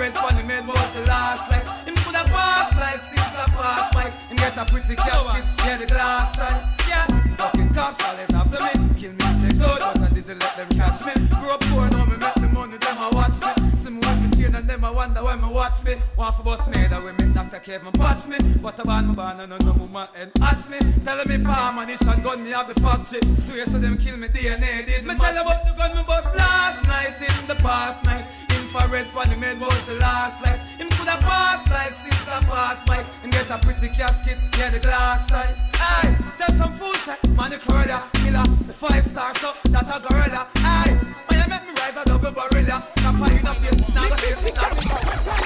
Infrared 0.05 0.35
funny 0.35 0.47
made 0.47 0.67
the 0.67 1.03
last 1.07 1.49
night. 1.49 1.65
Him 1.87 1.95
put 1.95 2.13
a 2.13 2.23
fast 2.29 2.77
like 2.77 3.01
sister 3.01 3.45
fast 3.57 3.95
like. 3.95 4.13
And 4.29 4.37
get 4.37 4.55
a 4.55 4.65
pretty 4.65 4.95
casket, 4.95 5.45
yeah 5.65 5.77
the 5.77 5.85
glass 5.87 6.35
side. 6.35 6.61
Yeah, 6.87 7.05
fucking 7.33 7.73
cops 7.73 8.03
always 8.05 8.29
after 8.29 8.61
me. 8.61 8.93
Kill 9.01 9.13
me 9.13 9.25
if 9.25 9.41
they 9.41 9.53
could, 9.57 9.79
but 9.81 9.97
I 9.97 10.09
didn't 10.13 10.39
let 10.39 10.57
them 10.57 10.69
catch 10.77 11.01
me. 11.01 11.13
Grew 11.41 11.49
up 11.49 11.61
poor, 11.61 11.89
now 11.89 12.05
me 12.05 12.17
make 12.17 12.33
the 12.35 12.49
money, 12.53 12.77
them 12.77 12.97
a 13.01 13.09
watch 13.17 13.41
me. 13.41 13.77
See 13.77 13.89
me 13.89 13.97
with 13.97 14.21
me 14.21 14.29
chain 14.37 14.53
and 14.53 14.69
them 14.69 14.83
a 14.83 14.93
wonder 14.93 15.23
why 15.23 15.35
me 15.37 15.49
watch 15.51 15.83
me. 15.83 15.95
Want 16.17 16.35
for 16.35 16.43
bust 16.43 16.67
me, 16.69 16.85
that 16.85 17.03
way 17.03 17.13
me 17.13 17.33
Dr. 17.33 17.59
Kevin 17.59 17.91
patch 17.93 18.27
me. 18.27 18.37
What 18.61 18.77
a 18.77 18.83
band 18.83 19.09
me 19.09 19.15
band 19.15 19.41
and 19.41 19.65
no 19.65 19.73
woman 19.73 20.07
and 20.15 20.31
atch 20.43 20.69
me. 20.69 20.77
Telling 21.03 21.29
me 21.29 21.43
farm 21.43 21.79
ammunition 21.79 22.21
gun 22.21 22.43
me 22.43 22.51
have 22.51 22.67
the 22.71 22.79
factory. 22.79 23.21
Swear 23.41 23.65
so 23.65 23.79
them 23.79 23.97
kill 23.97 24.17
me 24.17 24.27
DNA 24.27 24.85
did 24.85 25.03
me 25.03 25.15
tell 25.15 25.41
about 25.41 25.65
the 25.65 25.73
gun 25.75 25.95
me 25.97 26.03
bust 26.05 26.29
last 26.35 26.85
night 26.87 27.17
in 27.17 27.47
the 27.47 27.55
past 27.55 28.05
night. 28.05 28.34
Infrared 28.75 29.07
for 29.07 29.25
the 29.25 29.37
made 29.37 29.59
was 29.59 29.87
the 29.87 29.95
last 29.95 30.45
light. 30.45 30.59
Him 30.77 30.89
could 30.89 31.07
have 31.07 31.21
passed 31.21 31.71
like 31.71 31.93
sister 31.93 32.41
fast 32.45 32.87
Mike. 32.89 33.05
And 33.23 33.31
get 33.31 33.49
a 33.49 33.57
pretty 33.57 33.87
casket, 33.87 34.37
yeah 34.57 34.69
the 34.69 34.79
glass 34.79 35.29
side. 35.29 35.55
Aye, 35.75 36.17
tell 36.37 36.53
some 36.57 36.73
fools 36.73 36.99
say, 36.99 37.15
man 37.35 37.51
the 37.51 37.57
corridor, 37.57 38.03
killer, 38.13 38.43
the 38.67 38.73
five 38.73 39.05
stars 39.05 39.39
so 39.39 39.53
that 39.71 39.87
a 39.87 39.99
gorilla. 40.07 40.47
Aye, 40.57 40.99
when 41.29 41.39
you 41.39 41.47
make 41.47 41.63
me 41.63 41.73
rise 41.79 41.95
a 41.95 42.03
double 42.03 42.31
barrella. 42.31 42.83
Kappa 42.97 43.39
in 43.39 43.47
a 43.47 43.55
face, 43.55 43.95
now 43.95 44.09
go 44.09 44.15
face 44.15 44.41
me 44.43 44.51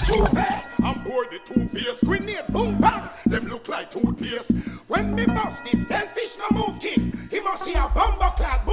Two 0.09 0.25
face, 0.33 0.67
I'm 0.81 1.03
bored 1.03 1.27
the 1.29 1.39
two 1.45 1.67
face. 1.69 2.03
Grenade, 2.03 2.47
boom, 2.49 2.79
bam, 2.81 3.09
them 3.27 3.45
look 3.47 3.67
like 3.67 3.91
toothpaste. 3.91 4.51
When 4.87 5.13
me 5.13 5.27
bust 5.27 5.63
this, 5.65 5.85
ten 5.85 6.07
fish 6.09 6.35
no 6.39 6.57
move 6.57 6.79
king. 6.79 7.13
He 7.29 7.39
must 7.41 7.63
see 7.63 7.73
a 7.73 7.91
bomber 7.93 8.33
clad 8.35 8.65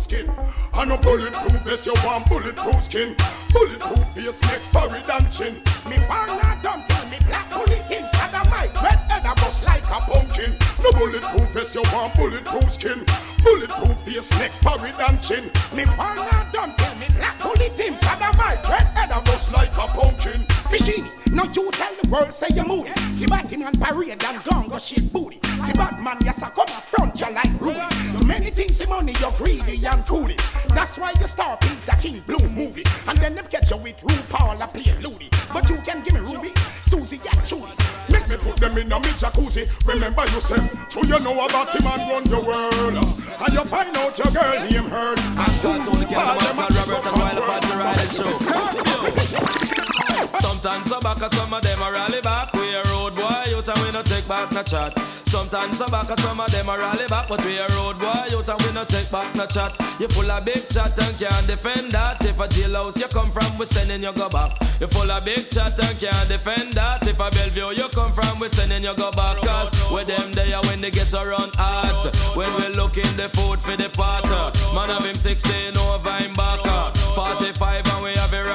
bulletproof 0.00 0.02
skin. 0.02 0.30
And 0.74 0.92
a 0.92 0.98
bulletproof 0.98 1.62
vest, 1.62 1.86
you 1.86 1.94
want 2.04 2.28
bulletproof 2.28 2.84
skin. 2.84 3.16
Bulletproof 3.52 4.06
face, 4.14 4.40
make 4.42 4.62
forehead 4.72 5.08
and 5.10 5.32
chin. 5.32 5.54
Me 5.88 5.96
wanna 6.08 6.58
don't 6.62 6.86
tell 6.86 7.06
me 7.08 7.18
black 7.26 7.50
bullet 7.50 7.84
king. 7.88 8.06
Sodomite, 8.14 8.74
red 8.82 9.00
head 9.08 9.24
a 9.24 9.34
bust 9.34 9.62
like 9.64 9.84
a 9.84 10.00
pumpkin. 10.00 10.56
No 10.82 10.90
bulletproof 10.92 11.50
vest, 11.50 11.74
you 11.74 11.82
want 11.92 12.14
bulletproof 12.14 12.72
skin. 12.72 13.04
Bulletproof 13.42 13.96
face, 14.04 14.30
make 14.38 14.52
forehead 14.62 14.94
and 15.08 15.20
chin. 15.22 15.50
Me 15.74 15.84
wanna 15.98 16.48
don't 16.52 16.76
tell 16.76 16.96
me 16.96 17.06
black 17.16 17.38
bullet 17.40 17.76
king. 17.76 17.96
Sodomite, 17.96 18.66
red 18.68 18.86
head 18.96 19.10
a 19.12 19.20
bust 19.22 19.52
like 19.52 19.72
a 19.74 19.86
pumpkin. 19.88 20.46
Machine, 20.70 21.10
no 21.32 21.42
you 21.44 21.68
tell 21.72 21.94
the 22.00 22.08
world 22.10 22.32
say 22.32 22.46
you 22.54 22.64
moody. 22.64 22.90
See 23.12 23.26
Batman 23.26 23.72
parade 23.74 24.22
and 24.22 24.44
gun 24.44 24.68
go 24.68 24.78
shake 24.78 25.12
booty. 25.12 25.40
See 25.64 25.72
Batman 25.72 26.16
yes 26.24 26.42
I 26.42 26.50
come 26.50 26.62
up 26.62 26.84
front 26.86 27.20
you 27.20 27.26
like 27.32 27.60
Rudy. 27.60 27.80
Too 28.16 28.24
many 28.24 28.50
things 28.50 28.76
see 28.76 28.86
money 28.86 29.12
you're 29.18 29.32
greedy 29.32 29.84
and 29.84 30.06
coolly. 30.06 30.36
That's 30.68 30.96
why 30.96 31.12
you 31.18 31.26
star 31.26 31.56
piece 31.56 31.80
the 31.82 31.92
King 32.00 32.22
Blue 32.24 32.48
movie. 32.48 32.84
And 33.08 33.18
then 33.18 33.34
them 33.34 33.46
catch 33.46 33.70
you 33.70 33.78
with 33.78 33.98
RuPaul 33.98 34.62
I 34.62 34.66
play 34.66 34.94
Loody. 35.02 35.28
But 35.52 35.68
you 35.68 35.76
can 35.78 36.04
give 36.04 36.14
me 36.14 36.20
Ruby, 36.20 36.52
Susie 36.82 37.18
and 37.18 37.44
Judy. 37.44 37.74
Make 38.12 38.28
me 38.28 38.36
put 38.36 38.56
them 38.56 38.78
in 38.78 38.92
a 38.92 39.00
me 39.00 39.10
jacuzzi. 39.18 39.66
Remember 39.88 40.22
you 40.22 40.40
said, 40.40 40.62
so 40.88 41.02
you 41.02 41.18
know 41.18 41.44
about 41.44 41.74
him 41.74 41.86
and 41.86 42.08
run 42.08 42.24
your 42.26 42.44
world. 42.46 42.94
And 42.94 43.52
you 43.52 43.64
find 43.66 43.96
out 43.98 44.16
your 44.16 44.30
girl 44.30 44.70
name 44.70 44.88
her. 44.88 45.14
And 45.18 45.52
who 45.58 45.68
all 46.14 46.38
them 46.38 46.58
a 46.58 46.66
piece 46.68 46.92
of 46.92 47.02
Sometimes 50.38 50.88
some 50.88 51.00
back, 51.02 51.18
some 51.18 51.52
of 51.52 51.62
them 51.62 51.82
are 51.82 51.92
rally 51.92 52.20
back. 52.20 52.52
We 52.54 52.74
a 52.74 52.82
road 52.84 53.14
boy, 53.14 53.44
you 53.48 53.58
and 53.58 53.78
we 53.82 53.90
no 53.92 54.02
take 54.02 54.26
back 54.28 54.52
no 54.52 54.62
chat. 54.62 54.98
Sometimes 55.26 55.78
some 55.78 55.90
back, 55.90 56.06
some 56.18 56.40
of 56.40 56.50
them 56.50 56.68
are 56.68 56.78
rally 56.78 57.06
back, 57.08 57.28
but 57.28 57.44
we 57.44 57.58
a 57.58 57.66
road 57.68 57.98
boy, 57.98 58.26
you 58.30 58.38
and 58.38 58.62
we 58.62 58.72
no 58.72 58.84
take 58.84 59.10
back 59.10 59.34
no 59.36 59.46
chat. 59.46 59.74
You 59.98 60.08
full 60.08 60.30
of 60.30 60.44
big 60.44 60.68
chat 60.68 60.98
and 61.02 61.18
can't 61.18 61.46
defend 61.46 61.92
that. 61.92 62.24
If 62.24 62.40
a 62.40 62.48
jailhouse 62.48 62.98
you 62.98 63.08
come 63.08 63.30
from, 63.30 63.58
we 63.58 63.66
sending 63.66 64.02
you 64.02 64.12
go 64.12 64.28
back. 64.28 64.50
You 64.80 64.86
full 64.86 65.10
of 65.10 65.24
big 65.24 65.48
chat 65.50 65.78
and 65.84 65.98
can't 65.98 66.28
defend 66.28 66.74
that. 66.74 67.06
If 67.06 67.20
a 67.20 67.30
Bellevue 67.30 67.76
you 67.76 67.88
come 67.88 68.10
from, 68.10 68.40
we 68.40 68.48
sending 68.48 68.82
you 68.82 68.94
go 68.94 69.10
back. 69.12 69.36
Cause 69.42 69.70
with 69.92 70.06
them 70.06 70.32
there 70.32 70.60
when 70.62 70.80
they 70.80 70.90
get 70.90 71.12
around 71.14 71.54
hot. 71.56 72.14
When 72.34 72.52
we 72.56 72.68
looking 72.74 73.16
the 73.16 73.28
food 73.28 73.60
for 73.60 73.76
the 73.76 73.88
pot. 73.90 74.24
Man 74.74 74.86
have 74.86 75.04
him 75.04 75.14
16 75.14 75.76
over 75.76 76.16
him 76.16 76.32
back. 76.34 76.96
45 77.14 77.86
and 77.86 78.02
we 78.02 78.10
have 78.14 78.32
a. 78.32 78.49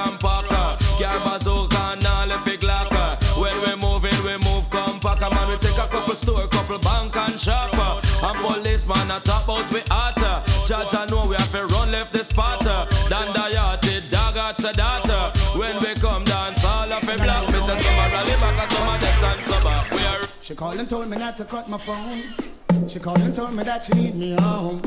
Bazooka 1.45 1.77
and 1.93 2.05
all 2.08 2.31
if 2.31 2.47
it 2.47 2.60
glock. 2.60 2.89
When 3.38 3.53
we 3.62 3.75
moving, 3.77 4.17
we 4.25 4.34
move 4.41 4.67
compact. 4.71 5.21
Man, 5.21 5.47
we 5.47 5.58
take 5.58 5.77
a 5.77 5.88
couple 5.88 6.15
store, 6.15 6.47
couple 6.47 6.79
bank 6.79 7.15
and 7.15 7.39
shop. 7.39 7.69
And 7.77 8.36
policeman 8.41 9.12
a 9.12 9.19
top 9.19 9.47
out 9.47 9.71
we 9.71 9.81
hot. 9.88 10.17
Judge 10.65 10.95
I 10.95 11.05
know 11.05 11.21
we 11.29 11.36
have 11.36 11.51
to 11.51 11.67
run 11.67 11.91
left 11.91 12.13
the 12.13 12.23
spot. 12.23 12.62
Dan 12.62 13.29
the 13.34 14.01
dog 14.10 14.38
at 14.38 14.58
data. 14.58 15.34
When 15.53 15.77
we 15.86 15.93
come 16.01 16.23
dance, 16.23 16.65
all 16.65 16.91
of 16.91 17.08
it 17.08 17.17
black. 17.21 17.45
Some 17.45 17.69
a 17.69 18.10
rally 18.10 18.36
back 18.41 18.58
and 18.63 18.71
some 18.71 18.88
a 18.88 18.95
left 18.97 19.53
and 19.53 19.63
back. 19.63 19.91
We 19.91 20.01
are 20.01 20.27
She 20.41 20.55
called 20.55 20.79
and 20.79 20.89
told 20.89 21.08
me 21.10 21.17
not 21.17 21.38
to 21.38 21.45
cut 21.45 21.69
my 21.69 21.77
phone. 21.77 22.89
She 22.89 22.99
called 22.99 23.19
and 23.19 23.36
told 23.36 23.53
me 23.53 23.63
that 23.63 23.84
she 23.84 23.93
need 23.93 24.15
me 24.15 24.36
home. 24.41 24.81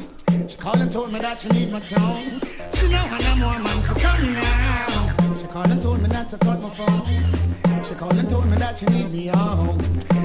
She 0.49 0.57
called 0.57 0.79
and 0.81 0.90
told 0.90 1.12
me 1.12 1.21
that 1.21 1.38
she 1.38 1.51
need 1.51 1.71
my 1.71 1.79
tone. 1.79 2.40
She 2.75 2.88
know 2.90 3.07
I 3.07 3.18
know 3.23 3.37
more 3.47 3.59
man 3.62 3.81
for 3.83 3.94
coming 3.94 4.33
now. 4.35 4.97
She 5.38 5.46
called 5.46 5.70
and 5.70 5.81
told 5.81 6.03
me 6.03 6.09
not 6.09 6.29
to 6.31 6.38
cut 6.38 6.61
my 6.61 6.68
phone. 6.70 7.85
She 7.85 7.94
called 7.94 8.16
and 8.16 8.29
told 8.29 8.46
me 8.51 8.57
that 8.57 8.77
she 8.77 8.87
need 8.87 9.12
me 9.12 9.27
home. 9.29 9.79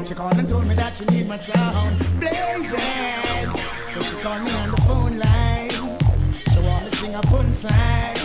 She 0.04 0.15
called 0.15 0.38
and 0.39 0.49
told 0.49 0.65
me 0.65 0.73
that 0.73 0.95
she 0.95 1.06
need 1.06 1.28
my 1.28 1.38
tone. 1.38 1.93
Blazing. 2.19 3.54
So 3.93 4.02
she 4.02 4.15
called 4.23 4.41
me 4.41 4.52
on 4.52 4.71
the 4.71 4.82
phone 4.88 5.19
line. 5.19 5.69
She 6.49 6.60
want 6.65 6.84
me 6.86 6.89
sing 6.97 7.13
a 7.13 7.21
punchline. 7.21 8.17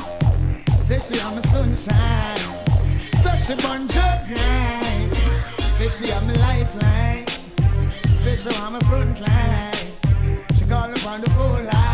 She 0.64 0.98
said 0.98 1.02
she 1.02 1.20
am 1.20 1.34
my 1.34 1.42
sunshine. 1.42 2.38
So 3.22 3.36
she 3.36 3.54
bun 3.60 3.86
right. 3.86 5.10
Say 5.76 5.88
she 5.88 6.10
am 6.12 6.26
my 6.26 6.32
lifeline. 6.36 7.26
Say 8.16 8.36
she 8.36 8.48
am 8.62 8.72
my 8.72 8.80
front 8.80 9.20
line. 9.20 9.74
She 10.56 10.64
called 10.64 10.92
me 10.94 11.06
on 11.06 11.20
the 11.20 11.28
phone 11.30 11.66
line. 11.66 11.87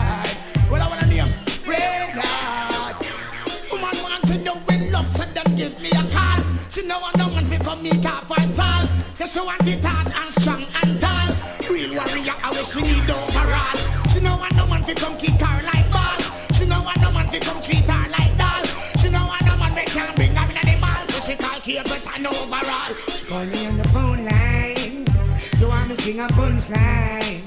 She 9.35 9.41
want 9.41 9.67
it 9.67 9.83
hard 9.83 10.07
and 10.15 10.33
strong 10.39 10.63
and 10.63 11.01
tall. 11.03 11.29
Real 11.67 11.91
warrior, 11.91 12.37
I 12.39 12.51
wish 12.55 12.71
she 12.71 12.83
need 12.87 13.11
overall. 13.11 13.75
She 14.07 14.21
know 14.23 14.39
I 14.39 14.49
don't 14.55 14.71
want 14.71 14.87
to 14.87 14.95
come 14.95 15.19
kick 15.19 15.35
her 15.43 15.59
like 15.67 15.91
ball. 15.91 16.23
She 16.55 16.67
know 16.71 16.79
I 16.87 16.95
don't 17.03 17.13
want 17.13 17.33
to 17.33 17.41
come 17.41 17.61
treat 17.61 17.83
her 17.83 18.05
like 18.15 18.31
doll. 18.39 18.63
She 19.03 19.11
know 19.11 19.27
I 19.27 19.43
don't 19.43 19.59
want 19.59 19.75
me 19.75 19.83
can 19.91 20.15
bring 20.15 20.31
her 20.39 20.47
in 20.47 20.55
the 20.55 20.79
mall. 20.79 21.03
So 21.11 21.19
she 21.27 21.35
call 21.35 21.59
Kate 21.67 21.83
but 21.83 22.07
an 22.15 22.27
overall. 22.31 22.95
She 23.11 23.27
call 23.27 23.45
me 23.45 23.67
on 23.67 23.77
the 23.77 23.89
phone 23.91 24.23
line. 24.25 25.07
So 25.59 25.67
want 25.67 25.89
me 25.89 25.97
sing 25.97 26.21
a 26.21 26.29
punchline. 26.29 27.43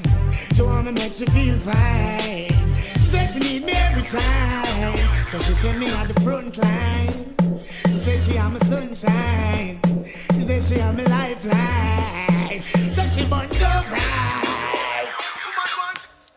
So 0.56 0.66
want 0.66 0.88
me 0.88 0.92
make 0.92 1.18
you 1.22 1.28
feel 1.28 1.58
fine. 1.60 2.52
She 3.00 3.08
said 3.16 3.28
she 3.28 3.40
need 3.40 3.64
me 3.64 3.72
every 3.72 4.04
time. 4.04 4.98
So 5.32 5.40
she 5.40 5.54
send 5.54 5.80
me 5.80 5.90
on 5.94 6.08
the 6.10 6.20
front 6.20 6.58
line. 6.58 7.16
She 7.88 7.98
said 8.04 8.20
she 8.20 8.38
am 8.38 8.54
my 8.54 8.60
sunshine. 8.60 9.80
She 10.48 10.62
said 10.62 10.78
she 10.78 10.82
am 10.82 10.96
my 10.96 11.04
lifeline. 11.04 12.62
So 12.62 13.06
she 13.06 13.30
bun 13.30 13.50
go 13.50 13.66
right. 13.92 15.14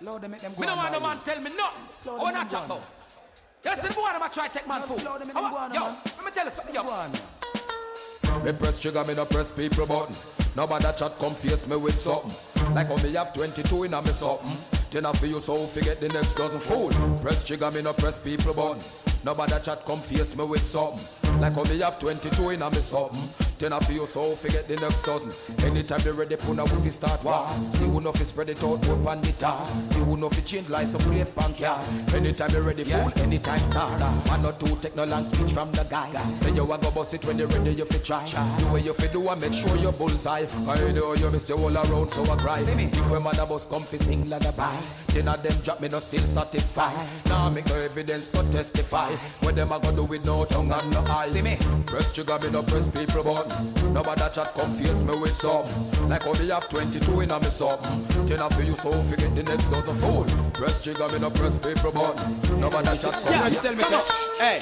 Lord, 0.01 0.23
they 0.23 0.29
make 0.29 0.40
them 0.40 0.53
go 0.55 0.61
Me 0.62 0.66
no 0.66 0.73
and 0.73 0.81
want 0.81 0.92
no 0.92 1.01
man 1.01 1.18
tell 1.20 1.40
me 1.40 1.51
nothing. 1.57 1.92
Slow 1.92 2.14
I 2.14 2.16
them 2.16 2.20
oh, 2.20 2.25
wanna 2.25 2.38
and 2.40 2.51
chat 2.51 2.66
go 2.66 2.75
on. 2.75 2.81
about. 2.81 3.88
The 3.88 3.94
boy 3.94 4.03
I'm 4.09 4.31
try 4.31 4.49
to 4.49 4.53
take 4.53 4.66
man 4.66 4.81
No, 4.81 4.87
food. 4.87 4.99
slow 4.99 5.16
them 5.18 5.29
and 5.29 5.38
I 5.38 5.40
go 5.40 5.57
want- 5.57 5.70
on, 5.70 5.75
Yo, 5.75 5.83
let 6.16 6.25
me 6.25 6.31
tell 6.33 6.44
you 6.44 6.51
something. 6.51 6.75
Yo, 6.75 6.83
Go. 6.83 8.44
Me 8.44 8.53
press 8.53 8.81
trigger, 8.81 9.05
me 9.05 9.14
no 9.14 9.25
press 9.27 9.53
people 9.53 9.87
button. 9.87 10.16
Nobody 10.57 10.83
that 10.83 10.96
chat 10.96 11.16
come 11.20 11.33
face 11.33 11.68
me 11.68 11.77
with 11.77 11.94
something. 12.01 12.75
Like 12.75 12.88
how 12.88 12.96
me 12.96 13.12
have 13.12 13.33
22 13.33 13.85
in 13.85 13.94
a 13.94 14.03
me 14.03 14.09
something. 14.09 14.57
Then 14.90 15.07
I 15.07 15.12
feel 15.12 15.38
so 15.38 15.55
forget 15.55 16.01
the 16.01 16.09
next 16.09 16.35
dozen 16.35 16.59
fool. 16.59 16.90
Press 17.23 17.44
trigger, 17.44 17.70
me 17.70 17.83
no 17.83 17.92
press 17.92 18.18
people 18.18 18.55
button. 18.55 18.83
Nobody 19.25 19.53
chat 19.62 19.87
come 19.87 19.99
face 20.01 20.35
me 20.37 20.44
with 20.44 20.62
something. 20.62 21.40
Like 21.40 21.53
how 21.53 21.62
me 21.62 21.79
have 21.79 22.01
22 22.01 22.51
in 22.51 22.62
a 22.62 22.70
me 22.70 22.77
something. 22.79 23.50
Then 23.61 23.75
I 23.75 23.79
feel 23.81 24.07
so 24.07 24.23
forget 24.23 24.66
the 24.66 24.77
next 24.77 25.05
dozen. 25.05 25.29
Anytime 25.68 26.01
they 26.01 26.12
ready, 26.12 26.35
puna 26.35 26.64
we 26.64 26.81
see 26.81 26.88
start 26.88 27.23
war. 27.23 27.46
See 27.77 27.85
who 27.85 28.01
know 28.01 28.11
fi 28.11 28.25
spread 28.25 28.49
it 28.49 28.64
out, 28.64 28.81
put 28.81 29.05
pan 29.05 29.20
the 29.20 29.33
tar. 29.37 29.62
See 29.92 30.01
who 30.01 30.16
know 30.16 30.31
fi 30.31 30.40
change 30.40 30.70
lights 30.70 30.94
up 30.94 31.03
plate 31.03 31.29
pan 31.37 31.53
car. 31.53 31.77
Anytime 32.16 32.49
you 32.57 32.62
ready, 32.62 32.85
fool, 32.85 33.12
anytime 33.20 33.59
start. 33.59 33.92
Man 34.29 34.40
not 34.40 34.59
two 34.59 34.75
take 34.77 34.96
no 34.96 35.05
long 35.05 35.25
speech 35.25 35.53
from 35.53 35.70
the 35.73 35.85
guy. 35.85 36.11
Say 36.40 36.55
you 36.55 36.64
a 36.64 36.79
go 36.79 36.90
bust 36.90 37.12
it 37.12 37.23
when 37.27 37.37
you 37.37 37.44
ready, 37.53 37.73
you 37.73 37.85
fi 37.85 37.99
try. 37.99 38.25
Do 38.25 38.73
what 38.73 38.83
you 38.83 38.94
fi 38.94 39.12
do 39.12 39.29
and 39.29 39.38
make 39.42 39.53
sure 39.53 39.77
you 39.77 39.92
bullseye. 39.92 40.46
I 40.66 40.92
know 40.92 41.12
you 41.12 41.31
miss 41.31 41.46
your 41.46 41.59
all 41.59 41.77
around, 41.77 42.09
so 42.09 42.23
I 42.33 42.37
cry. 42.37 42.57
Think 42.57 42.96
when 43.12 43.23
man 43.23 43.37
a 43.37 43.44
come 43.44 43.83
fi 43.85 43.99
sing 43.99 44.27
lullaby. 44.27 44.73
Then 45.12 45.29
a 45.29 45.37
them 45.37 45.53
drop 45.61 45.83
me 45.83 45.88
no 45.88 45.99
still 45.99 46.25
satisfied. 46.25 46.96
Now 47.27 47.51
make 47.51 47.68
no 47.68 47.77
evidence 47.77 48.29
to 48.29 48.42
testify. 48.51 49.12
What 49.44 49.55
them 49.55 49.70
a 49.70 49.79
go 49.79 49.94
do 49.94 50.05
with 50.05 50.25
no 50.25 50.46
tongue 50.46 50.73
and 50.73 50.90
no 50.92 51.05
eye. 51.12 51.27
See 51.29 51.42
me. 51.42 51.59
Press 51.85 52.11
trigger, 52.14 52.38
me 52.40 52.51
no 52.53 52.62
press 52.62 52.88
people 52.88 53.23
button. 53.23 53.50
Nobody 53.93 54.23
chat 54.33 54.55
confuse 54.55 55.03
me 55.03 55.19
with 55.19 55.37
something. 55.37 56.09
Like 56.09 56.25
how 56.25 56.33
me 56.33 56.49
have 56.49 56.69
22 56.69 57.21
in 57.21 57.31
a 57.31 57.39
me 57.39 57.47
something. 57.47 58.27
Then 58.27 58.41
I 58.41 58.49
feel 58.51 58.67
you 58.67 58.77
so 58.77 58.93
forget 58.93 59.35
the 59.35 59.43
next 59.43 59.69
dozen 59.69 59.95
fool. 59.97 60.25
Press 60.53 60.83
trigger, 60.83 61.09
me 61.09 61.19
no 61.19 61.31
press 61.31 61.59
people 61.59 61.93
button. 61.93 62.61
Nobody 62.61 62.99
chat 62.99 63.15
confuse 63.15 63.59
tell 63.61 63.75
me, 63.75 63.83
Come 63.85 63.95
on. 63.95 64.39
Hey. 64.39 64.61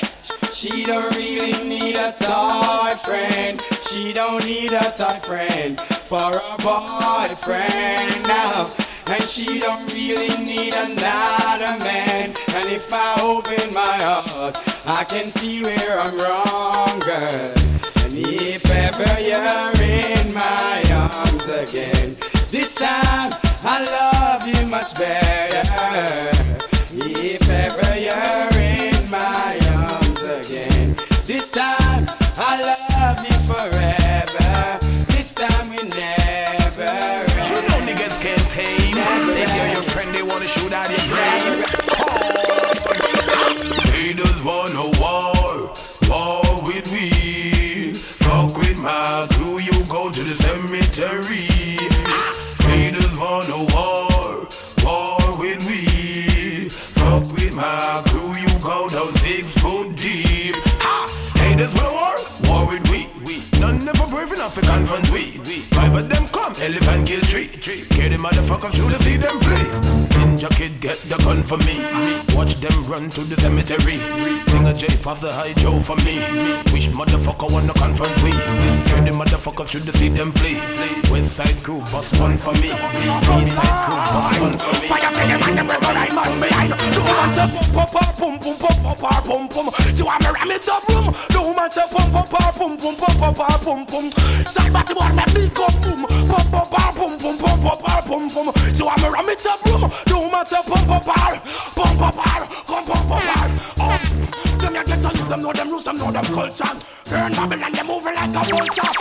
She 0.52 0.84
don't 0.84 1.14
really 1.14 1.52
need 1.68 1.96
a 1.96 2.12
toy 2.12 2.94
friend. 3.04 3.62
She 3.88 4.12
don't 4.12 4.44
need 4.44 4.72
a 4.72 4.82
toy 4.96 5.18
friend 5.22 5.80
for 5.80 6.32
a 6.32 6.56
boyfriend 6.58 8.22
now. 8.26 8.68
And 9.10 9.22
she 9.22 9.60
don't 9.60 9.92
really 9.94 10.28
need 10.44 10.74
another 10.74 11.78
man. 11.84 12.34
And 12.54 12.68
if 12.68 12.92
I 12.92 13.20
open 13.22 13.72
my 13.72 13.98
heart, 14.02 14.58
I 14.86 15.04
can 15.04 15.26
see 15.26 15.62
where 15.62 16.00
I'm 16.00 16.16
wrong, 16.18 16.98
girl. 17.00 17.97
If 18.20 18.68
ever 18.70 19.20
you're 19.20 19.44
in 19.80 20.34
my 20.34 20.82
arms 20.92 21.46
again, 21.46 22.16
this 22.50 22.74
time 22.74 23.32
I 23.62 23.78
love 23.84 24.46
you 24.48 24.66
much 24.66 24.94
better. 24.98 25.62
If 26.94 27.48
ever 27.48 27.98
you're 27.98 28.60
in 28.60 29.10
my 29.10 29.58
arms 29.72 30.22
again, 30.22 30.96
this 31.26 31.50
time 31.50 32.06
I 32.36 32.67
with 57.78 58.12
my 58.14 58.38
you 58.38 58.48
go 58.60 58.88
down 58.88 59.14
six 59.16 59.46
foot 59.58 59.94
deep. 59.96 60.54
Ha! 60.82 60.96
Hey, 61.36 61.54
this 61.54 61.72
wanna 61.74 61.92
war, 61.94 62.16
war 62.48 62.66
with 62.68 62.88
we. 62.90 63.42
None 63.60 63.84
never 63.84 64.06
brave 64.06 64.32
enough 64.32 64.54
to 64.54 64.60
confront 64.62 65.10
we. 65.10 65.38
Five 65.76 65.94
of 65.94 66.08
them 66.08 66.26
come, 66.28 66.54
elephant 66.60 67.06
kill 67.06 67.20
tree. 67.20 67.48
Kill 67.90 68.10
the 68.10 68.16
motherfuckers, 68.16 68.76
you 68.76 68.88
to 68.88 69.02
see 69.02 69.16
them 69.16 69.38
flee. 69.40 69.87
Get 70.88 71.04
the 71.04 71.20
gun 71.20 71.44
for 71.44 71.60
me. 71.68 71.84
Watch 72.32 72.56
them 72.64 72.72
run 72.88 73.10
to 73.10 73.20
the 73.20 73.36
cemetery. 73.36 74.00
Sing 74.48 74.64
a 74.64 74.72
J 74.72 74.88
pop 75.04 75.20
the 75.20 75.28
high 75.28 75.52
Joe 75.60 75.76
for 75.84 76.00
me. 76.00 76.16
Which 76.72 76.88
motherfucker 76.96 77.44
wanna 77.52 77.76
confront 77.76 78.16
we? 78.24 78.32
Kill 78.88 79.04
the 79.04 79.12
motherfuckers, 79.12 79.76
you 79.76 79.84
to 79.84 79.92
see 79.92 80.08
them 80.08 80.32
flee. 80.32 80.56
West 81.12 81.36
side 81.36 81.60
crew, 81.60 81.84
bust 81.92 82.16
one 82.16 82.40
for 82.40 82.56
me. 82.64 82.72
East 82.72 83.52
side 83.52 83.76
crew, 83.84 84.00
bust 84.00 84.40
one 84.40 84.56
for 84.56 84.80
me. 84.80 84.88
Fire 84.88 85.12
for 85.12 85.24
them 85.28 85.40
and 85.44 85.58
them 85.60 85.68
rebel 85.68 85.92
like 85.92 86.14
man 86.16 86.32
behind 86.40 86.72
The 86.72 87.00
woman 87.04 87.30
say 87.36 87.48
pump 87.52 87.92
pump 87.92 88.16
pump 88.16 88.40
pum 88.40 88.56
pum 88.56 88.76
pump 88.80 88.98
pump 89.04 89.24
pum 89.28 89.44
pum 89.52 89.66
She 89.92 90.02
want 90.08 90.24
me 90.24 90.30
ram 90.32 90.50
it 90.56 90.68
up 90.72 90.88
room 90.88 91.12
The 91.28 91.36
woman 91.36 91.68
say 91.68 91.84
pump 91.92 92.16
pump 92.16 92.28
pump 92.32 92.56
pum 92.56 92.72
pum 92.80 92.96
pump 92.96 93.36
pump 93.36 93.60
pum 93.60 93.80
pum 93.84 94.04
Side 94.48 94.72
body 94.72 94.94
boy 94.96 95.12
me 95.12 95.24
big 95.36 95.60
up 95.60 95.76
boom 98.08 98.28
boom. 98.28 98.52
So 98.74 98.88
I'm 98.88 99.04
a 99.04 99.10
ram 99.10 99.28
it 99.28 99.44
up 99.46 99.62
boom. 99.64 99.90
Do 100.06 100.30
matter 100.30 100.62
pump 100.66 100.77
up 100.86 101.04
bar, 101.04 101.40
pump 101.74 102.02
up 102.02 102.14
bar, 102.14 102.46
come 102.68 102.84
pump 102.86 103.10
up 103.10 103.22
bar. 103.26 103.48
Oh, 103.78 103.90
um, 103.90 104.00
them 104.58 104.74
ya 104.74 104.82
get 104.84 105.02
to 105.02 105.10
you, 105.18 105.24
them 105.28 105.40
know 105.42 105.52
them 105.52 105.68
rules, 105.68 105.84
them 105.84 105.96
know 105.98 106.10
them 106.12 106.24
culture. 106.24 106.74
Burn 107.10 107.32
Babylon, 107.32 107.72
they 107.72 107.82
moving 107.82 108.14
like 108.14 108.30
a 108.30 108.42
vulture. 108.46 108.92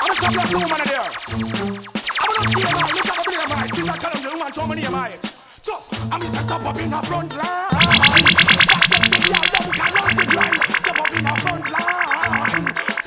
I'm 0.00 0.10
a 0.10 0.14
stop 0.14 0.32
that 0.32 0.46
blue 0.48 0.60
man 0.68 0.84
there. 0.86 1.08
I'm 2.20 2.30
gonna 2.34 2.48
see 2.48 2.62
him, 2.62 2.78
look 2.78 3.08
at 3.08 3.16
the 3.16 3.24
blue 3.26 3.46
man. 3.50 3.66
She's 3.74 3.86
not 3.86 3.98
telling 4.00 4.22
you, 4.22 4.30
you 4.30 4.38
want 4.38 4.54
to 4.54 4.60
show 4.60 4.66
me 4.66 4.74
name 4.76 4.94
it. 5.12 5.24
So, 5.62 5.74
I'm 6.10 6.20
Mr. 6.20 6.42
Stop 6.44 6.64
up 6.64 6.78
in 6.78 6.90
the 6.90 7.00
front 7.06 7.36
line. 7.36 7.68
Back 9.28 9.54
up 9.60 10.04
run 10.06 10.16
the 10.16 10.24
grind. 10.26 10.54
Step 10.54 10.98
up 10.98 11.12
in 11.12 11.24
the 11.24 11.34
front 11.40 11.70
line. 11.70 12.17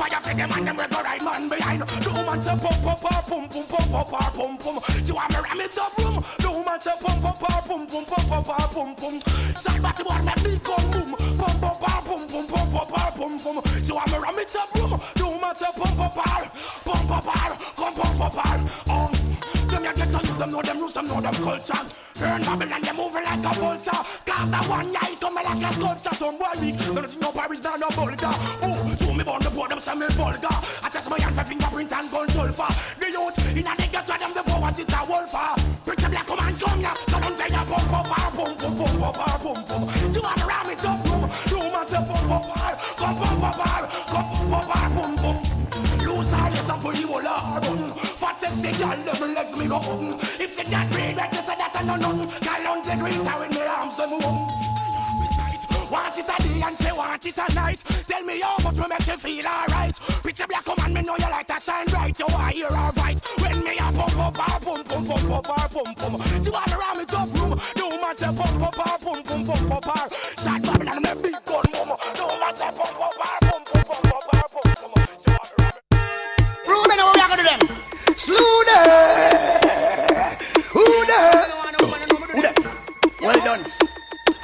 Fire 0.02 0.20
for 0.20 0.34
them 0.34 0.50
and 0.58 0.66
them 0.66 0.78
we 0.78 0.88
go 0.88 1.04
right 1.04 1.22
man 1.22 1.48
behind. 1.48 1.82
The 1.82 2.10
woman 2.10 2.42
say 2.42 2.58
pump 2.58 2.88
up 2.90 3.06
her 3.06 3.22
pum 3.22 3.48
pum 3.48 3.66
pump 3.70 3.94
up 3.94 4.10
her 4.10 4.32
pum 4.34 4.58
pum. 4.58 4.82
She 5.06 5.14
want 5.14 5.30
me 5.30 5.38
ram 5.46 5.62
it 5.62 5.78
up 5.78 5.96
room. 6.00 6.26
The 6.42 6.50
woman 6.50 6.82
say 6.82 6.98
pump 7.00 7.24
up 7.24 7.38
her 7.38 7.62
pum 7.70 7.86
pum 7.86 8.06
pump 8.10 8.32
up 8.34 8.48
her 8.50 8.68
pum 8.74 8.96
pum. 8.96 9.22
Somebody 9.54 10.02
want 10.02 10.26
me 10.26 10.34
big 10.42 10.64
gun 10.64 10.82
boom. 10.90 11.12
Pump 11.38 11.64
up 11.70 11.86
her 11.86 12.02
pum 12.02 12.28
pum 12.28 12.48
pump 12.50 12.76
up 12.82 12.90
her 12.98 13.12
pum 13.14 13.38
pum. 13.38 13.62
She 13.86 13.92
want 13.94 14.12
me 14.12 14.18
ram 14.18 14.40
it 14.42 14.56
up 14.56 14.74
room. 14.74 14.98
The 15.14 15.26
woman 15.30 15.56
say 15.56 15.70
pump 15.70 16.00
up 16.02 16.18
her 16.18 16.50
pump 16.82 17.12
up 17.12 17.26
her 17.30 17.52
come 17.78 17.94
pump 17.94 18.51
know 20.62 20.74
them 20.74 20.80
rules, 20.80 20.94
them 20.94 21.08
know 21.08 21.22
them 21.22 21.34
culture. 21.34 21.82
Burn 22.20 22.42
Babylon, 22.42 22.82
they 22.82 22.94
moving 22.94 23.24
like 23.24 23.46
a 23.46 23.54
vulture. 23.58 24.02
Cause 24.26 24.52
the 24.52 24.58
one 24.70 24.94
guy 24.94 25.16
come 25.20 25.36
like 25.36 25.48
a 25.48 25.74
sculpture. 25.74 26.16
Some 26.16 26.38
boy 26.38 26.54
weak, 26.62 26.76
no 26.88 27.02
nothing 27.02 27.20
no 27.22 27.32
Paris, 27.32 27.64
no 27.64 27.76
no 27.76 27.90
vulgar. 27.90 28.34
Oh, 28.62 28.96
so 29.00 29.14
me 29.14 29.24
born 29.24 29.42
the 29.42 29.50
board, 29.50 29.72
them 29.72 29.80
say 29.80 29.96
me 29.96 30.08
vulgar. 30.10 30.56
I 30.84 30.90
test 30.90 31.10
my 31.10 31.20
hand 31.20 31.36
for 31.36 31.44
fingerprint 31.44 31.94
and 31.94 32.12
gun 32.12 32.30
sulfur. 32.30 32.70
The 33.00 33.08
youth 33.10 33.58
in 33.58 33.66
a 33.66 33.74
nigga 33.74 34.06
try 34.06 34.18
them 34.18 34.34
before 34.34 34.62
what 34.62 34.80
it's 34.80 34.94
a 34.94 35.02
wolf. 35.06 35.34
Pretty 35.86 36.08
black 36.08 36.28
come 36.28 36.40
and 36.40 36.60
come 36.60 36.82
ya. 36.82 36.94
So 36.94 37.20
don't 37.20 37.38
say 37.38 37.50
ya 37.50 37.64
pump 37.66 37.94
up, 37.94 38.06
pump 38.06 38.58
pump 38.60 38.78
pump 38.78 39.02
up, 39.02 39.42
pump 39.42 39.68
pump. 39.68 40.16
You 40.16 40.22
wanna 40.22 40.46
ram 40.46 40.70
it 40.70 40.86
up, 40.86 41.04
boom. 41.04 41.22
You 41.50 41.60
man 41.74 41.88
say 41.88 42.04
pump 42.06 42.32
up, 42.32 42.44
come 42.98 43.16
pump 43.18 43.44
up, 43.44 43.90
come 44.06 44.26
pump 44.30 44.70
up, 44.70 44.92
pump 44.94 45.18
pump. 45.22 45.40
Loose 46.06 46.34
all 46.34 46.50
yes 46.50 46.70
and 46.70 46.82
pull 46.82 46.92
the 46.92 47.08
whole 47.08 47.28
album. 47.28 47.61
Fat 48.52 48.62
sexy 48.62 48.84
girl, 48.84 48.98
them 48.98 49.34
legs 49.34 49.56
me 49.56 49.68
go 49.68 49.78
open. 49.78 50.20
If 50.40 50.52
say 50.52 50.64
that 50.64 50.90
breed, 50.92 51.16
that 51.16 51.32
you 51.32 51.40
say 51.40 51.56
that 51.56 51.72
I 51.74 51.84
know 51.88 51.96
nothing. 51.96 52.28
Girl 52.44 52.68
on 52.68 52.84
the 52.84 52.96
green 53.00 53.20
in 53.24 53.52
the 53.56 53.64
arms 53.70 53.96
them 53.96 54.10
home. 54.20 54.48
Want 55.92 56.18
it 56.18 56.26
a 56.28 56.36
day 56.44 56.62
and 56.62 56.78
say 56.78 56.92
want 56.92 57.26
it 57.26 57.38
a 57.38 57.54
night. 57.56 57.80
Tell 58.08 58.24
me 58.24 58.40
how 58.40 58.58
much 58.64 58.78
will 58.78 58.88
make 58.88 59.08
you 59.08 59.18
feel 59.18 59.48
alright. 59.48 59.96
Pretty 59.96 60.46
black 60.46 60.66
come 60.66 60.80
and 60.84 60.94
me 60.94 61.02
know 61.02 61.16
you 61.18 61.30
like 61.32 61.48
to 61.48 61.60
shine 61.60 61.86
bright. 61.88 62.20
You 62.20 62.28
want 62.28 62.54
hear 62.54 62.68
our 62.68 62.92
voice 62.92 63.22
when 63.40 63.64
me 63.64 63.72
a 63.72 63.88
pump 63.92 64.18
up 64.20 64.40
our 64.40 64.60
pump 64.60 64.88
pump 64.88 65.08
pump 65.08 65.32
up 65.32 65.50
our 65.50 65.70
pump 65.70 65.98
pump. 65.98 66.24
She 66.44 66.50
want 66.52 66.72
around 66.76 66.98
me 66.98 67.06
top 67.06 67.32
room. 67.40 67.56
No 67.78 67.88
say 68.16 68.36
pump 68.36 68.64
up 68.68 68.80
our 68.80 68.98
pump 69.00 69.26
pump 69.28 69.48
pump 69.48 69.72
up 69.72 69.88
our. 69.88 70.10
Shot 70.44 70.62
Babylon 70.64 71.04
me 71.04 71.14
big 71.24 71.40
gun 71.48 71.64
mama. 71.72 71.96
No 72.20 72.28
say 72.56 72.72
pump 72.76 73.00
up 73.00 73.16
our 73.16 73.38
pump 73.48 73.64
pump 73.72 73.88
pump 73.88 74.12
up 74.12 74.28
our 74.36 74.48
pump 74.52 74.76
pump. 74.76 74.96
Around 75.28 75.76
me. 75.76 75.96
Ruben, 76.68 76.98
what 77.00 77.16
we 77.16 77.22
are 77.22 77.30
gonna 77.30 77.44
do 77.44 77.48
them? 77.48 77.91
Slew 78.22 78.38
them. 78.70 78.86
Who 80.78 80.86
them? 81.10 81.50
Who 82.30 82.42
them? 82.46 82.54
Well 83.20 83.42
done. 83.42 83.66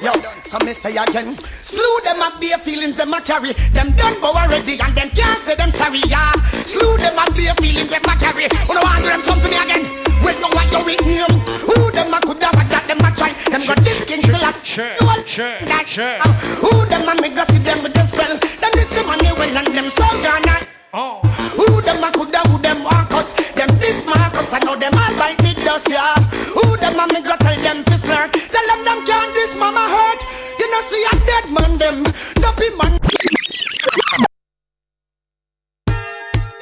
Yo, 0.01 0.11
so 0.45 0.57
me 0.65 0.73
say 0.73 0.97
again, 0.97 1.37
slew 1.37 1.99
them 2.03 2.19
up 2.19 2.41
bare 2.41 2.57
feelings 2.57 2.95
them 2.95 3.13
a 3.13 3.21
carry. 3.21 3.53
Them 3.77 3.95
done 3.95 4.19
bow 4.19 4.33
already 4.33 4.81
and 4.81 4.97
them 4.97 5.09
can't 5.11 5.37
say 5.41 5.53
them 5.53 5.69
sorry, 5.69 6.01
yeah. 6.09 6.31
Slew 6.65 6.97
them 6.97 7.19
up 7.19 7.29
bare 7.35 7.53
feelings 7.61 7.89
them 7.89 8.01
a 8.01 8.15
carry. 8.17 8.49
Who 8.65 8.73
no 8.73 8.81
want 8.81 9.05
them 9.05 9.21
something 9.21 9.53
again? 9.53 9.85
When 10.25 10.33
you 10.41 10.49
want 10.57 10.71
your 10.71 10.83
with 10.83 11.05
name, 11.05 11.37
who 11.61 11.91
them 11.91 12.11
a 12.11 12.19
coulda 12.25 12.49
but 12.57 12.65
that 12.73 12.85
them 12.89 12.97
a 13.05 13.13
try. 13.13 13.29
Them 13.45 13.61
got 13.67 13.77
this 13.85 14.03
king 14.05 14.21
still 14.25 14.41
a 14.41 14.53
Sure, 14.65 14.97
sure, 15.27 15.59
that, 15.69 15.85
uh, 15.85 16.33
Who 16.65 16.83
them 16.89 17.05
a 17.05 17.13
me 17.21 17.29
go 17.29 17.45
see 17.53 17.61
them 17.61 17.83
with 17.83 17.93
the 17.93 18.07
spell? 18.07 18.37
Them 18.41 18.71
this 18.73 18.89
money 19.05 19.29
well 19.37 19.55
and 19.55 19.67
them 19.67 19.91
so 19.91 20.07
gonna. 20.25 20.76
Oh. 20.93 21.19
Who 21.59 21.81
them 21.81 22.03
a 22.03 22.11
coulda, 22.11 22.39
who 22.47 22.57
them 22.59 22.83
want 22.83 23.11
us? 23.11 23.33
Them 23.53 23.67
this 23.79 24.05
Marcus, 24.05 24.53
I 24.53 24.59
know 24.63 24.77
them 24.77 24.93
all 24.93 25.13
bite 25.19 25.43
it 25.43 25.57
dust, 25.65 25.89
yeah. 25.89 26.15
Who 26.55 26.77
them 26.77 26.99
a 26.99 27.05
me 27.13 27.21
go 27.21 27.35
tell 27.35 27.61
them 27.61 27.83
to 27.83 27.97
flirt? 27.99 28.31
Tell 28.31 28.67
them 28.67 28.85
them 28.85 29.05
can't 29.05 29.33
this 29.33 29.55
mama 29.57 29.83
hurt. 29.83 30.23
You 30.59 30.71
know 30.71 30.81
see 30.81 31.03
a 31.03 31.13
dead 31.25 31.51
man 31.51 31.77
them, 31.77 32.03
dumpy 32.35 32.69
man. 32.79 32.99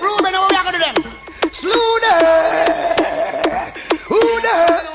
Ruben, 0.01 0.33
what 0.33 0.49
we 0.49 0.57
are 0.57 0.63
gonna 0.63 0.77
do 0.77 0.83
them? 0.83 0.95
Slew 1.51 1.99
them. 2.01 3.71
Who 4.09 4.19
them? 4.41 4.85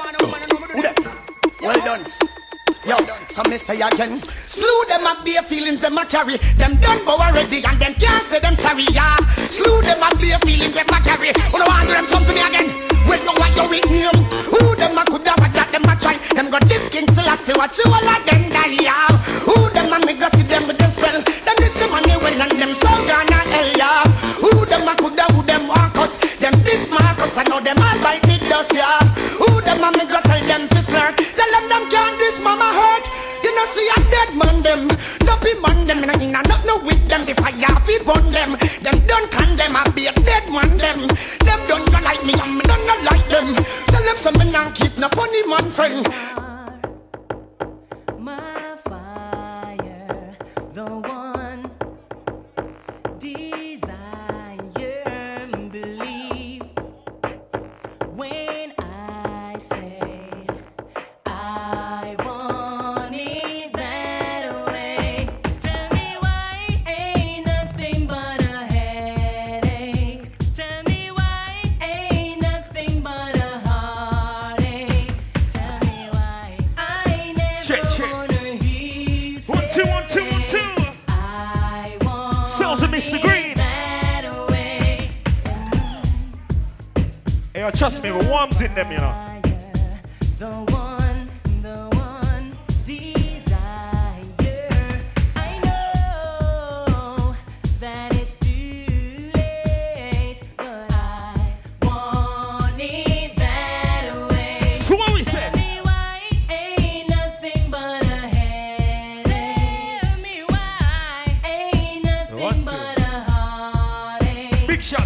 Who 0.75 0.83
them? 0.83 0.95
Well 1.63 1.81
done. 1.85 2.20
So 3.31 3.43
me 3.49 3.59
say 3.59 3.81
again, 3.81 4.21
slew 4.47 4.85
them 4.89 5.07
up 5.07 5.25
bare 5.25 5.43
feelings 5.47 5.79
them 5.79 5.97
a 5.97 6.05
carry. 6.05 6.37
Them 6.59 6.75
done 6.83 7.05
bow 7.05 7.15
already 7.15 7.63
and 7.63 7.79
them 7.79 7.95
can't 7.95 8.25
say 8.25 8.41
them 8.41 8.57
sorry, 8.57 8.83
yeah. 8.91 9.15
Slew 9.55 9.83
them 9.83 10.03
up 10.03 10.19
bare 10.19 10.39
feelings 10.43 10.75
them 10.75 10.91
a 10.91 10.99
carry. 10.99 11.31
Who 11.55 11.59
no 11.63 11.65
want 11.71 11.87
do 11.87 11.95
them 11.95 12.07
something 12.07 12.35
again? 12.35 12.75
When 13.07 13.23
you 13.23 13.33
want 13.39 13.55
your 13.55 13.69
with 13.71 13.87
name, 13.87 14.19
who 14.51 14.75
them 14.75 14.99
a 14.99 15.05
coulda 15.07 15.35
but 15.39 15.55
that 15.55 15.71
them 15.71 15.87
a 15.87 15.95
try. 16.03 16.19
Them 16.35 16.51
got 16.51 16.67
this 16.67 16.83
king 16.91 17.07
still 17.15 17.31
a 17.31 17.39
see 17.39 17.55
what 17.55 17.71
you 17.79 17.87
all 17.87 18.03
of 18.03 18.21
them 18.27 18.51
die, 18.51 18.83
yeah. 18.83 19.15
Who 19.47 19.55
them 19.71 19.95
a 19.95 19.99
me 20.03 20.19
go 20.19 20.27
see 20.35 20.43
them 20.51 20.67
with 20.67 20.79
them 20.83 20.91
spell? 20.91 21.23
Them 21.23 21.57
this 21.63 21.79
money 21.87 22.19
well 22.19 22.35
and 22.35 22.55
them 22.59 22.75
so 22.75 22.91
gonna 23.07 23.41
hell, 23.47 23.71
yeah. 23.79 24.11
Who 24.43 24.67
them 24.67 24.91
a 24.91 24.95
coulda, 24.99 25.31
who 25.31 25.47
them 25.47 25.71
want 25.71 25.97
us? 26.03 26.19
Them 26.43 26.55
this 26.67 26.91
Marcus, 26.91 27.39
I 27.39 27.47
know 27.47 27.63
them 27.63 27.79
all 27.79 27.99
bite 28.03 28.27
it 28.27 28.43
dust, 28.51 28.75
yeah. 28.75 29.00
See 33.67 33.89
a 33.89 34.01
dead 34.11 34.35
man 34.37 34.63
them, 34.63 34.89
dumpy 35.21 35.55
man 35.61 35.87
them, 35.87 36.03
and 36.03 36.11
I 36.11 36.43
not 36.43 36.65
no 36.67 36.79
with 36.79 37.07
them. 37.09 37.25
The 37.25 37.35
fire 37.35 37.77
fi 37.87 37.99
burn 38.03 38.33
them, 38.33 38.57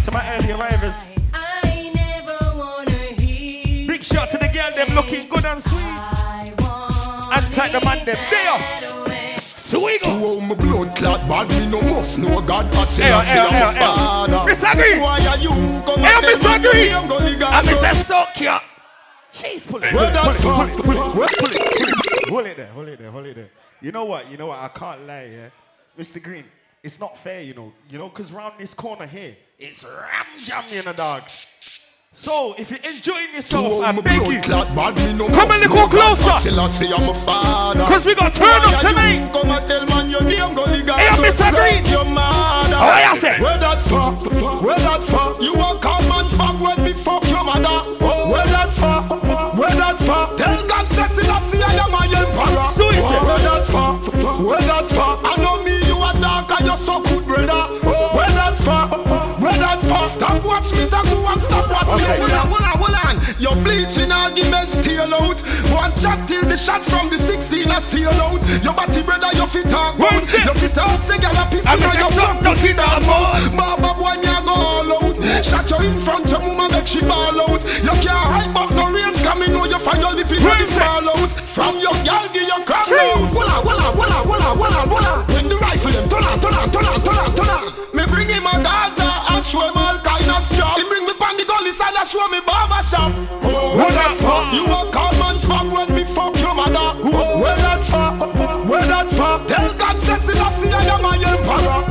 to 0.05 0.11
my 0.11 0.35
early 0.35 0.51
arrivals. 0.51 1.07
I 1.33 1.91
never 1.93 2.37
wanna 2.57 2.91
hear 3.19 3.87
Big 3.87 4.03
shout 4.03 4.29
to 4.29 4.37
the 4.37 4.47
girl, 4.53 4.71
them 4.75 4.95
looking 4.95 5.27
good 5.27 5.45
and 5.45 5.61
sweet. 5.61 5.83
And 7.33 7.53
type 7.53 7.71
the 7.71 7.81
man, 7.83 8.05
them 8.05 8.15
there. 8.29 9.37
So 9.39 9.83
we 9.83 9.97
go. 9.97 10.09
Oh, 10.23 10.39
my 10.39 10.53
blood 10.53 10.95
clot 10.95 11.27
bad, 11.27 11.49
me 11.49 11.65
no 11.67 11.81
must 11.81 12.19
know 12.19 12.39
God. 12.41 12.67
I 12.75 12.85
say, 12.85 13.11
I 13.11 13.23
say, 13.23 13.39
I'm 13.39 13.75
a 13.75 13.79
father. 13.79 14.45
Miss 14.45 14.63
Agri. 14.63 14.99
Why 14.99 15.19
are 15.25 15.37
you 15.37 15.49
come 15.49 15.99
Hey, 16.01 16.13
at 16.13 16.21
Miss 16.21 16.45
Agri. 16.45 16.89
them 16.89 17.07
gully 17.07 17.35
I 17.43 17.61
miss 17.63 17.81
girls? 17.81 17.99
a 17.99 18.03
so 18.03 18.25
cute. 18.35 18.61
Jeez, 19.31 19.67
pull 19.67 19.83
it. 19.83 19.89
Pull 19.91 20.03
it, 20.03 20.13
pull 20.13 20.31
it, 20.31 20.37
pull 20.41 20.61
it, 20.61 20.73
pull 20.77 20.91
it, 20.91 21.13
pull 21.13 21.23
it, 21.23 21.31
pull 21.39 21.49
it. 21.51 22.29
Hold 22.29 22.45
it 22.45 22.57
there, 22.57 22.67
hold 22.67 22.87
it 22.87 22.99
there, 22.99 23.11
hold 23.11 23.25
it 23.25 23.35
there. 23.35 23.49
You 23.81 23.91
know 23.91 24.05
what? 24.05 24.29
You 24.29 24.37
know 24.37 24.47
what? 24.47 24.59
I 24.59 24.67
can't 24.67 25.05
lie, 25.07 25.29
yeah. 25.31 25.49
Mr. 25.97 26.21
Green, 26.21 26.43
it's 26.83 26.99
not 26.99 27.17
fair, 27.17 27.41
you 27.41 27.55
know. 27.55 27.73
You 27.89 27.97
know, 27.97 28.09
because 28.09 28.31
round 28.31 28.53
this 28.59 28.73
corner 28.75 29.07
here, 29.07 29.35
It's 29.57 29.85
Ram 29.85 30.25
Jam, 30.37 30.65
you 30.67 30.83
know, 30.83 30.91
dog. 30.91 31.23
So, 32.11 32.55
if 32.57 32.69
you're 32.69 32.79
enjoying 32.83 33.33
yourself, 33.33 33.83
I 33.85 33.93
beg 34.01 34.27
you, 34.27 34.41
come 34.41 34.77
a 34.77 35.57
little 35.63 35.87
closer. 35.87 36.35
Because 36.43 38.03
we 38.03 38.15
got 38.15 38.33
turn 38.33 38.61
up 38.63 38.81
tonight. 38.81 39.31
Hey, 39.31 41.07
I'm 41.07 41.23
Mr. 41.23 41.51
Green. 41.55 41.85
How 41.85 42.89
are 42.89 42.99
you 42.99 43.07
oh, 43.11 43.15
say? 43.15 43.39
Where 43.39 43.57
that 43.57 43.81
fuck? 43.83 44.61
Where 44.61 44.75
that 44.77 45.03
fuck? 45.05 45.41
You 45.41 45.53
a 45.53 45.79
come 45.79 46.11
and 46.11 46.29
fuck 46.35 46.59
when 46.59 46.83
me 46.83 46.91
fuck 46.91 47.23
your 47.29 47.45
mother. 47.45 47.95
Where 48.03 48.45
that 48.47 48.73
fuck? 48.73 49.09
Where 49.57 49.75
that 49.75 49.97
fuck? 49.99 50.35
Tell 50.37 50.67
God 50.67 50.91
says 50.91 51.17
I 51.19 51.39
see 51.39 51.61
I 51.61 51.75
am 51.79 51.91
my 51.91 52.05
emperor. 52.11 52.71
So 52.75 52.89
he 52.91 53.01
said. 53.01 53.23
Where 53.23 53.39
that 53.39 53.65
fuck? 53.67 54.03
Where 54.43 54.59
that 54.59 54.74
that 60.95 61.03
go 61.11 61.19
and 61.27 61.41
stop 61.43 61.67
watch 61.67 61.91
me. 61.91 62.03
Okay. 62.07 62.19
Hold 62.19 62.31
on, 62.31 62.47
hold 62.47 62.63
on, 62.63 62.75
hold 62.79 62.97
on. 63.03 63.15
Your 63.39 63.55
bleaching 63.63 64.11
arguments 64.11 64.79
steal 64.79 65.11
out. 65.11 65.39
One 65.75 65.91
shot 65.99 66.23
till 66.27 66.45
the 66.47 66.55
shot 66.55 66.81
from 66.87 67.09
the 67.09 67.19
16 67.19 67.67
a 67.71 67.81
seal 67.81 68.15
out. 68.23 68.39
Your 68.63 68.73
body 68.73 69.03
brother, 69.03 69.31
you 69.35 69.45
fit 69.47 69.67
talk 69.69 69.99
One 69.99 70.07
about. 70.07 70.25
sip. 70.25 70.45
You 70.47 70.55
fit 70.55 70.73
talk, 70.75 70.99
say 71.01 71.19
girl 71.19 71.35
a 71.35 71.43
in 71.51 71.63
gonna 71.63 71.99
your 71.99 72.11
fuck 72.15 72.39
something, 72.39 72.47
pussy 72.47 72.71
dog 72.73 73.03
mouth. 73.03 73.51
Baba 73.57 73.91
boy, 73.99 74.15
me 74.23 74.29
a 74.31 74.39
go 74.39 74.55
all 74.55 74.91
out. 75.03 75.17
Shot 75.43 75.67
you 75.69 75.79
in 75.83 75.99
front 75.99 76.31
of 76.31 76.41
woman, 76.45 76.71
make 76.71 76.87
she 76.87 77.01
ball 77.01 77.35
out. 77.43 77.61
You 77.83 77.95
can't 77.99 78.25
hide 78.31 78.51
but 78.55 78.71
no 78.71 78.91
range, 78.93 79.19
come 79.21 79.43
in 79.43 79.51
know 79.51 79.65
you 79.65 79.79
find 79.79 79.99
your 79.99 80.13
living 80.15 80.39
in 80.39 80.45
the 80.45 80.67
small 80.71 81.03
house. 81.11 81.35
From 81.41 81.75
your 81.79 81.95
girl, 82.07 82.25
give 82.31 82.47
your 82.47 82.61
crowd 82.63 82.87
out. 82.87 83.19
Walla, 83.35 83.57
walla, 83.67 83.87
walla, 83.97 84.17
walla, 84.23 84.49
walla, 84.55 84.81
walla. 84.87 85.13
When 85.33 85.49
the 85.49 85.55
rifle 85.59 85.91
them, 85.91 86.07
turn 86.07 86.23
on, 86.23 86.39
turn 86.39 86.55
on, 86.55 86.67
turn 86.71 86.85
on, 86.85 86.99
turn 87.03 87.17
on, 87.19 87.35
turn 87.35 87.49
on. 87.49 87.95
Me 87.95 88.03
bring 88.07 88.27
him 88.29 88.45
a 88.47 88.55
Gaza 88.63 89.07
and 89.33 89.43
show 89.43 89.61
him 89.67 89.84
the 92.05 92.13
gully 92.13 92.13
side 92.13 92.13
and 92.13 92.13
show 92.13 92.27
me 92.27 92.39
barber 92.45 92.83
shop. 92.83 93.11
Where 93.75 93.91
that 93.91 94.17
fuck? 94.19 94.53
You 94.53 94.65
a 94.65 94.91
come 94.91 95.21
and 95.21 95.41
fuck 95.41 95.71
when 95.71 95.95
me 95.95 96.03
fuck 96.05 96.35
your 96.39 96.53
mother. 96.53 97.03
Where 97.03 97.55
that 97.55 97.83
fuck? 97.83 98.69
Where 98.69 98.85
that 98.85 99.11
fuck? 99.11 99.47
Tell 99.47 99.73
God 99.73 100.01
says 100.01 100.29
I 100.29 100.51
see 100.51 100.69
I 100.69 100.83
am 100.95 101.01
my 101.01 101.15
emperor. 101.17 101.81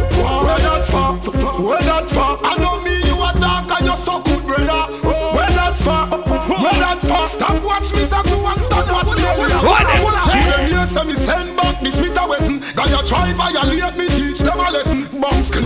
Where 0.45 0.59
that 0.59 0.87
fuck? 0.87 1.23
Where 1.59 1.83
that 1.83 2.11
fuck? 2.11 2.41
I 2.45 2.57
know 2.59 2.81
me, 2.81 2.97
you 3.05 3.15
a 3.15 3.33
dark 3.41 3.71
and 3.71 3.87
you 3.87 3.97
so 3.97 4.21
good, 4.23 4.45
brother. 4.45 4.93
Where 5.35 5.51
that 5.51 5.77
fuck? 5.79 6.27
Where 6.49 6.79
that 6.81 7.01
fuck? 7.03 7.27
Stop 7.27 7.63
watch 7.65 7.93
me, 7.95 8.05
that 8.07 8.27
you 8.27 8.39
want 8.39 8.63
stop 8.63 8.87
watch 8.91 9.17
me. 9.17 9.25
What 9.25 9.87
them 9.87 10.09
say? 10.31 10.39
Children 10.41 10.67
here 10.71 10.87
say 10.87 11.05
me 11.05 11.15
send 11.15 11.57
back 11.57 11.81
the 11.81 11.91
Smith 11.91 12.19
and 12.19 12.31
Wesson. 12.31 12.61
Got 12.75 12.91
your 12.91 13.03
try 13.03 13.33
violate 13.33 13.97
me, 13.97 14.07
teach 14.09 14.14
them 14.14 14.14
a 14.14 14.14
lesson. 14.14 14.14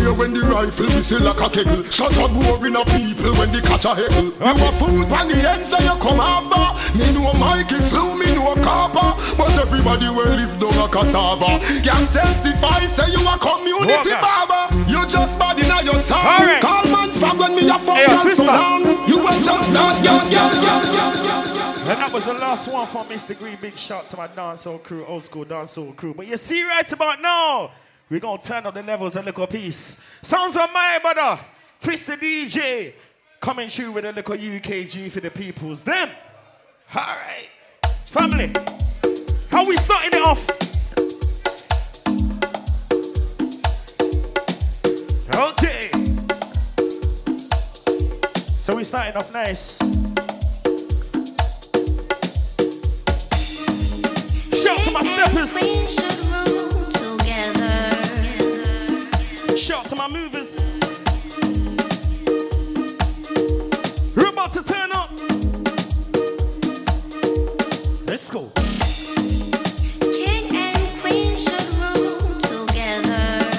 Clear 0.09 0.19
when 0.19 0.33
the 0.33 0.41
rifle 0.41 0.87
whistle 0.97 1.21
like 1.21 1.41
a 1.41 1.49
kegel. 1.51 1.85
Shut 1.91 2.17
up 2.17 2.33
boring 2.33 2.77
of 2.77 2.87
people 2.89 3.35
when 3.37 3.53
they 3.53 3.61
catch 3.61 3.85
a 3.85 3.93
heckle. 3.93 4.33
You 4.33 4.65
a 4.65 4.73
fool 4.81 5.05
pan 5.05 5.29
the 5.29 5.37
end 5.37 5.67
so 5.67 5.77
you 5.85 5.93
come 6.01 6.21
after. 6.21 6.97
Me 6.97 7.13
know 7.13 7.29
Mikey 7.37 7.77
slew, 7.85 8.17
me 8.17 8.33
know 8.33 8.55
Copper. 8.65 9.13
But 9.37 9.53
everybody 9.61 10.09
will 10.09 10.33
live 10.33 10.57
down 10.57 10.81
a 10.81 10.89
cassava. 10.89 11.61
Can 11.85 12.07
testify 12.09 12.87
say 12.89 13.13
you 13.13 13.21
a 13.21 13.37
community 13.37 14.17
Walker. 14.17 14.25
barber. 14.25 14.65
You 14.89 15.05
just 15.05 15.39
bad 15.39 15.61
in 15.61 15.69
your 15.85 16.01
song. 16.01 16.25
Alright. 16.25 16.63
Call 16.63 16.85
man 16.89 17.11
fag 17.13 17.39
when 17.39 17.55
me 17.57 17.69
a 17.69 17.79
fuck 17.79 17.97
Hey, 18.01 18.31
so 18.31 18.45
long. 18.45 18.85
You 19.07 19.19
will 19.19 19.41
just 19.45 19.73
start, 19.73 20.05
yeah, 20.05 20.25
yeah, 20.31 20.63
yeah, 20.63 21.25
yeah. 21.25 21.91
And 21.93 22.01
that 22.01 22.11
was 22.13 22.25
the 22.25 22.33
last 22.33 22.69
one 22.69 22.87
for 22.87 23.05
Mr. 23.05 23.39
Green. 23.39 23.59
Big 23.61 23.77
shout 23.77 24.07
to 24.09 24.17
my 24.17 24.29
dancehall 24.29 24.83
crew, 24.83 25.05
old 25.05 25.25
school 25.25 25.45
dancehall 25.45 25.95
crew. 25.97 26.15
But 26.15 26.27
you 26.27 26.39
see, 26.39 26.63
right 26.65 26.91
about 26.93 27.21
now, 27.21 27.71
we're 28.11 28.21
gonna 28.21 28.41
turn 28.41 28.65
up 28.67 28.75
the 28.75 28.83
levels 28.83 29.17
a 29.17 29.23
little 29.23 29.47
piece. 29.47 29.97
Sounds 30.23 30.57
of 30.57 30.73
my 30.73 30.99
brother, 31.03 31.41
Twister 31.81 32.17
DJ, 32.17 32.95
coming 33.41 33.69
through 33.69 33.93
with 33.93 34.05
a 34.05 34.13
little 34.13 34.35
UKG 34.35 35.11
for 35.11 35.21
the 35.21 35.31
peoples. 35.31 35.83
Them, 35.83 36.09
all 36.95 37.03
right, 37.03 37.49
family. 38.07 38.53
How 39.51 39.67
we 39.67 39.77
starting 39.77 40.11
it 40.13 40.23
off? 40.23 40.47
Okay. 45.35 45.91
So 48.57 48.75
we 48.75 48.85
starting 48.85 49.17
off 49.17 49.33
nice. 49.33 49.79
Shout 54.63 54.79
to 54.85 54.91
my 54.91 55.03
steppers. 55.03 56.18
Shout 59.69 59.85
to 59.89 59.97
my 59.97 60.09
movers. 60.09 60.59
We're 64.17 64.31
about 64.31 64.51
to 64.55 64.65
turn 64.65 64.91
up. 64.93 65.11
Let's 68.07 68.31
go. 68.31 68.51
King 70.01 70.57
and 70.57 71.01
Queen 71.03 71.37
should 71.37 71.75
rule 71.75 72.41
together. 72.41 73.51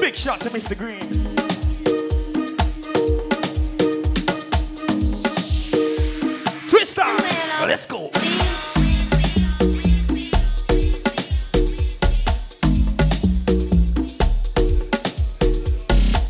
Big 0.00 0.16
shout 0.16 0.40
to 0.40 0.48
Mr. 0.48 0.76
Green. 0.76 1.08
Twister. 6.68 7.04
Let's 7.64 7.86
go. 7.86 8.07